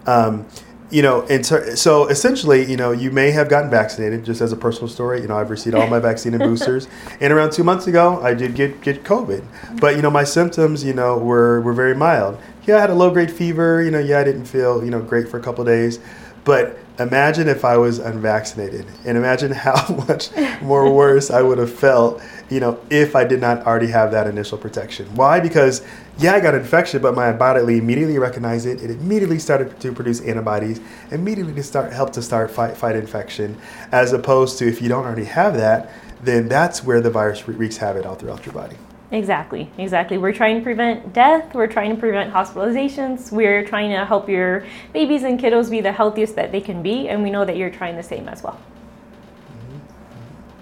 Um, 0.06 0.48
you 0.90 1.02
know, 1.02 1.26
ter- 1.26 1.76
so 1.76 2.08
essentially, 2.08 2.66
you 2.66 2.78
know, 2.78 2.92
you 2.92 3.12
may 3.12 3.32
have 3.32 3.50
gotten 3.50 3.70
vaccinated. 3.70 4.24
Just 4.24 4.40
as 4.40 4.54
a 4.54 4.56
personal 4.56 4.88
story, 4.88 5.22
you 5.22 5.28
know, 5.28 5.38
I've 5.38 5.50
received 5.50 5.76
all 5.76 5.88
my 5.88 6.00
vaccine 6.12 6.34
and 6.34 6.42
boosters, 6.42 6.88
and 7.20 7.34
around 7.34 7.52
two 7.52 7.64
months 7.64 7.88
ago, 7.88 8.22
I 8.22 8.34
did 8.34 8.56
get 8.56 8.82
get 8.82 9.04
COVID. 9.04 9.44
But 9.80 9.98
you 9.98 10.02
know, 10.02 10.10
my 10.10 10.24
symptoms, 10.24 10.84
you 10.84 10.94
know, 10.94 11.18
were 11.18 11.62
were 11.62 11.74
very 11.74 11.96
mild. 11.96 12.40
Yeah, 12.66 12.78
I 12.78 12.82
had 12.82 12.90
a 12.90 12.96
low 12.96 13.12
grade 13.12 13.32
fever. 13.32 13.84
You 13.84 13.92
know, 13.92 14.00
yeah, 14.00 14.20
I 14.20 14.24
didn't 14.24 14.46
feel 14.46 14.84
you 14.84 14.90
know 14.90 15.02
great 15.02 15.28
for 15.28 15.38
a 15.38 15.42
couple 15.42 15.66
days, 15.66 16.00
but 16.46 16.80
imagine 17.00 17.48
if 17.48 17.64
I 17.64 17.78
was 17.78 18.00
unvaccinated 18.00 18.86
and 19.06 19.18
imagine 19.18 19.52
how 19.68 19.94
much 20.08 20.30
more 20.62 20.92
worse 20.92 21.30
I 21.30 21.42
would 21.42 21.58
have 21.58 21.74
felt, 21.74 22.22
you 22.50 22.60
know, 22.60 22.80
if 22.90 23.16
I 23.16 23.24
did 23.24 23.42
not 23.42 23.66
already 23.66 23.88
have 23.88 24.12
that 24.12 24.28
initial 24.28 24.58
protection. 24.58 25.06
Why? 25.16 25.40
Because 25.40 25.86
yeah, 26.20 26.34
I 26.34 26.40
got 26.40 26.56
infection, 26.56 27.02
but 27.02 27.14
my 27.14 27.32
body 27.32 27.78
immediately 27.78 28.18
recognized 28.18 28.66
it. 28.66 28.82
It 28.82 28.90
immediately 28.90 29.40
started 29.40 29.80
to 29.80 29.92
produce 29.92 30.22
antibodies, 30.22 30.82
immediately 31.12 31.54
to 31.54 31.64
start 31.64 31.94
help 31.94 32.12
to 32.14 32.22
start 32.22 32.50
fight 32.50 32.76
fight 32.76 32.96
infection. 32.96 33.58
As 33.92 34.14
opposed 34.14 34.58
to 34.60 34.68
if 34.68 34.82
you 34.82 34.90
don't 34.90 35.06
already 35.06 35.26
have 35.26 35.54
that, 35.56 35.92
then 36.24 36.48
that's 36.48 36.84
where 36.84 37.02
the 37.02 37.12
virus 37.12 37.48
wreaks 37.48 37.78
havoc 37.78 38.06
all 38.06 38.16
throughout 38.16 38.46
your 38.46 38.54
body. 38.54 38.78
Exactly, 39.10 39.72
exactly. 39.78 40.18
We're 40.18 40.34
trying 40.34 40.58
to 40.58 40.64
prevent 40.64 41.14
death, 41.14 41.56
we're 41.56 41.68
trying 41.68 41.96
to 41.96 42.00
prevent 42.00 42.34
hospitalizations, 42.34 43.32
we're 43.32 43.66
trying 43.66 43.92
to 43.92 44.06
help 44.06 44.28
your 44.28 44.66
babies 44.92 45.24
and 45.24 45.40
kiddos 45.40 45.70
be 45.70 45.80
the 45.80 45.94
healthiest 45.94 46.36
that 46.36 46.52
they 46.52 46.60
can 46.60 46.84
be, 46.84 47.08
and 47.08 47.24
we 47.24 47.32
know 47.32 47.46
that 47.46 47.56
you're 47.56 47.70
trying 47.70 47.96
the 47.96 48.04
same 48.04 48.28
as 48.28 48.44
well. 48.44 48.60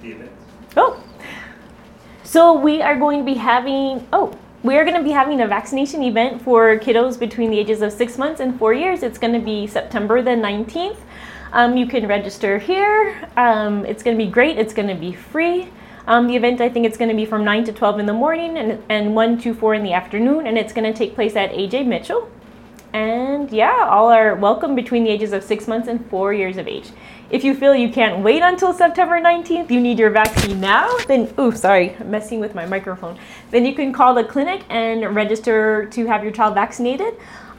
Mm-hmm. 0.04 0.28
Oh, 0.78 1.04
so 2.24 2.54
we 2.54 2.82
are 2.82 2.98
going 2.98 3.20
to 3.20 3.26
be 3.26 3.34
having, 3.34 4.06
oh, 4.12 4.38
we 4.62 4.76
are 4.78 4.84
going 4.84 4.98
to 4.98 5.04
be 5.04 5.12
having 5.12 5.42
a 5.42 5.48
vaccination 5.48 6.04
event 6.04 6.42
for 6.42 6.78
kiddos 6.80 7.18
between 7.18 7.50
the 7.50 7.58
ages 7.58 7.82
of 7.82 7.94
six 7.94 8.18
months 8.18 8.42
and 8.42 8.60
four 8.60 8.74
years. 8.74 9.04
It's 9.04 9.18
going 9.18 9.34
to 9.34 9.40
be 9.40 9.68
September 9.68 10.22
the 10.22 10.32
19th. 10.32 10.98
Um, 11.54 11.78
you 11.78 11.88
can 11.88 12.08
register 12.08 12.60
here. 12.60 13.30
Um, 13.38 13.86
it's 13.86 14.04
going 14.04 14.18
to 14.18 14.24
be 14.24 14.30
great, 14.30 14.58
it's 14.58 14.74
going 14.74 14.90
to 14.90 14.96
be 14.96 15.14
free. 15.14 15.70
Um, 16.08 16.28
the 16.28 16.36
event, 16.36 16.62
I 16.62 16.70
think 16.70 16.86
it's 16.86 16.98
going 16.98 17.10
to 17.10 17.16
be 17.16 17.26
from 17.26 17.44
9 17.44 17.64
to 17.66 17.74
12 17.74 18.00
in 18.00 18.06
the 18.06 18.14
morning 18.14 18.58
and, 18.58 18.84
and 18.90 19.16
1 19.16 19.40
to 19.40 19.54
4 19.56 19.74
in 19.74 19.84
the 19.84 19.94
afternoon, 19.94 20.46
and 20.46 20.58
it's 20.58 20.72
going 20.72 20.92
to 20.92 20.98
take 20.98 21.16
place 21.16 21.36
at 21.36 21.52
AJ 21.52 21.88
Mitchell. 21.88 22.30
And 22.94 23.52
yeah, 23.52 23.88
all 23.90 24.12
are 24.12 24.36
welcome 24.36 24.76
between 24.76 25.04
the 25.04 25.10
ages 25.10 25.34
of 25.34 25.44
6 25.44 25.68
months 25.68 25.88
and 25.88 26.06
4 26.10 26.34
years 26.34 26.58
of 26.58 26.68
age. 26.68 26.92
If 27.32 27.44
you 27.44 27.56
feel 27.56 27.74
you 27.74 27.90
can't 27.90 28.24
wait 28.24 28.44
until 28.44 28.72
September 28.72 29.20
19th, 29.20 29.72
you 29.72 29.82
need 29.82 29.98
your 29.98 30.12
vaccine 30.12 30.62
now, 30.62 30.96
then, 31.08 31.34
ooh, 31.40 31.52
sorry, 31.52 31.96
I'm 32.00 32.12
messing 32.12 32.40
with 32.40 32.54
my 32.54 32.68
microphone. 32.68 33.18
Then 33.50 33.66
you 33.66 33.74
can 33.74 33.92
call 33.92 34.14
the 34.14 34.24
clinic 34.24 34.64
and 34.70 35.16
register 35.16 35.88
to 35.88 36.06
have 36.06 36.24
your 36.24 36.32
child 36.32 36.54
vaccinated. 36.54 37.16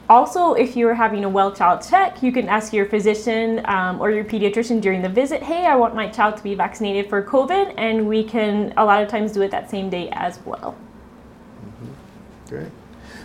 Also, 0.09 0.53
if 0.53 0.77
you're 0.77 0.93
having 0.93 1.25
a 1.25 1.29
well 1.29 1.51
child 1.51 1.85
check, 1.87 2.23
you 2.23 2.31
can 2.31 2.47
ask 2.47 2.71
your 2.71 2.85
physician 2.85 3.61
um, 3.65 3.99
or 3.99 4.09
your 4.09 4.23
pediatrician 4.23 4.79
during 4.79 5.01
the 5.01 5.09
visit, 5.09 5.43
hey, 5.43 5.65
I 5.65 5.75
want 5.75 5.95
my 5.95 6.07
child 6.07 6.37
to 6.37 6.43
be 6.43 6.55
vaccinated 6.55 7.09
for 7.09 7.21
COVID, 7.21 7.73
and 7.77 8.07
we 8.07 8.23
can 8.23 8.73
a 8.77 8.85
lot 8.85 9.03
of 9.03 9.09
times 9.09 9.33
do 9.33 9.41
it 9.41 9.51
that 9.51 9.69
same 9.69 9.89
day 9.89 10.09
as 10.13 10.39
well. 10.45 10.75
Mm-hmm. 11.65 11.91
Great. 12.47 12.71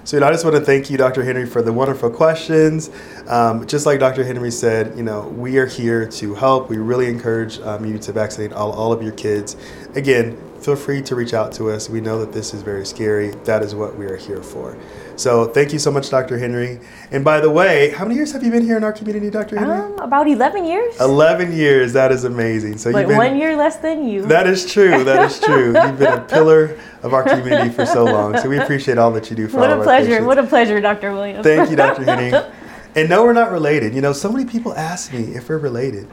So, 0.05 0.17
you 0.17 0.21
know, 0.23 0.27
I 0.27 0.33
just 0.33 0.45
want 0.45 0.57
to 0.57 0.63
thank 0.63 0.91
you, 0.91 0.97
Dr. 0.97 1.23
Henry, 1.23 1.47
for 1.47 1.63
the 1.63 1.73
wonderful 1.73 2.11
questions. 2.11 2.91
Um, 3.29 3.65
just 3.69 3.87
like 3.87 4.01
Dr. 4.01 4.25
Henry 4.25 4.51
said, 4.51 4.97
you 4.97 5.05
know, 5.05 5.29
we 5.29 5.59
are 5.59 5.67
here 5.67 6.09
to 6.09 6.35
help. 6.35 6.69
We 6.69 6.79
really 6.79 7.07
encourage 7.07 7.61
um, 7.61 7.85
you 7.85 7.99
to 7.99 8.13
vaccinate 8.13 8.53
all, 8.53 8.73
all 8.73 8.93
of 8.93 9.01
your 9.01 9.13
kids. 9.13 9.55
Again, 9.95 10.37
feel 10.63 10.77
free 10.77 11.03
to 11.03 11.17
reach 11.17 11.35
out 11.35 11.53
to 11.53 11.71
us. 11.71 11.91
We 11.91 12.01
know 12.01 12.19
that 12.21 12.33
this 12.33 12.55
is 12.55 12.63
very 12.63 12.87
scary. 12.87 13.31
That 13.45 13.63
is 13.63 13.75
what 13.75 13.97
we 13.97 14.07
are 14.07 14.17
here 14.17 14.43
for. 14.43 14.79
So 15.17 15.47
thank 15.47 15.73
you 15.73 15.79
so 15.79 15.91
much, 15.91 16.09
Dr. 16.09 16.39
Henry. 16.39 16.81
And 17.11 17.25
by 17.25 17.41
the 17.41 17.51
way, 17.51 17.91
how 17.91 18.05
many 18.05 18.15
years 18.15 18.33
have 18.33 18.43
you 18.43 18.51
been 18.51 18.65
here 18.65 18.77
in 18.77 18.85
our 18.85 18.93
community, 18.93 19.29
Dr. 19.29 19.59
Henry? 19.59 19.77
Um, 19.77 19.99
about 19.99 20.29
11 20.29 20.65
years. 20.65 20.99
11 21.01 21.53
years. 21.53 21.93
That 21.93 22.13
is 22.13 22.25
amazing. 22.25 22.79
So 22.79 22.89
you've 22.91 23.09
been, 23.09 23.17
one 23.17 23.37
year 23.37 23.57
less 23.57 23.77
than 23.77 24.09
you. 24.09 24.23
That 24.27 24.47
is 24.47 24.71
true. 24.71 25.05
That 25.05 25.25
is 25.25 25.41
true. 25.45 25.75
You've 25.75 25.99
been 25.99 26.13
a 26.13 26.21
pillar 26.23 26.79
of 27.03 27.13
our 27.13 27.25
community 27.25 27.71
for 27.71 27.85
so 27.85 28.05
long. 28.05 28.39
So 28.39 28.49
we 28.49 28.59
appreciate 28.59 28.99
all 28.99 29.11
that 29.13 29.31
you 29.31 29.37
do 29.37 29.49
for 29.49 29.59
us. 29.59 29.61
what 29.61 29.71
all 29.71 29.81
a 29.81 29.85
pleasure. 29.85 30.25
What 30.25 30.39
a 30.39 30.47
pleasure, 30.47 30.81
Dr. 30.81 31.13
Williams. 31.13 31.45
Thank 31.45 31.71
you, 31.71 31.77
Dr. 31.77 32.05
Henry. 32.05 32.33
And 32.95 33.09
no, 33.09 33.25
we're 33.25 33.33
not 33.33 33.51
related. 33.51 33.95
You 33.95 34.03
know, 34.03 34.13
so 34.13 34.31
many 34.31 34.45
people 34.45 34.75
ask 34.75 35.15
me 35.15 35.35
if 35.35 35.49
we're 35.49 35.57
related. 35.57 36.11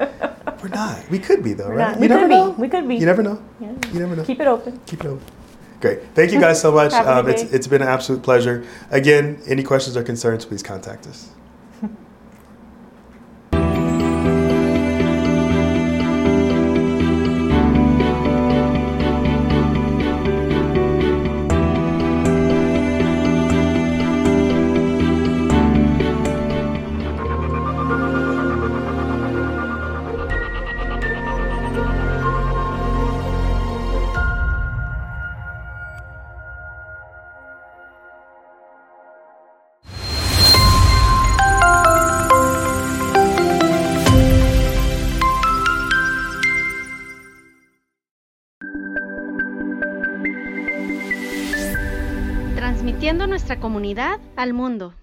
We're 0.61 0.69
not. 0.69 1.09
We 1.09 1.19
could 1.19 1.43
be 1.43 1.53
though, 1.53 1.69
we're 1.69 1.75
right? 1.75 1.91
Not. 1.91 1.99
We 1.99 2.07
you 2.07 2.13
could 2.13 2.27
be. 2.29 2.35
Know. 2.35 2.49
We 2.51 2.69
could 2.69 2.87
be. 2.87 2.95
You 2.95 3.05
never 3.05 3.23
know. 3.23 3.41
Yeah. 3.59 3.73
You 3.91 3.99
never 3.99 4.15
know. 4.15 4.23
Keep 4.23 4.41
it 4.41 4.47
open. 4.47 4.79
Keep 4.85 5.01
it 5.01 5.07
open. 5.07 5.25
Great. 5.81 5.99
Thank 6.13 6.31
you 6.31 6.39
guys 6.47 6.59
so 6.61 6.71
much. 6.71 6.93
um, 6.93 7.29
it's, 7.29 7.43
it's 7.43 7.67
been 7.67 7.81
an 7.81 7.87
absolute 7.87 8.21
pleasure. 8.23 8.65
Again, 8.91 9.41
any 9.47 9.63
questions 9.63 9.95
or 9.95 10.03
concerns, 10.03 10.45
please 10.45 10.61
contact 10.63 11.07
us. 11.07 11.29
Nuestra 53.49 53.67
comunidad 53.67 54.19
al 54.35 54.53
mundo. 54.53 54.93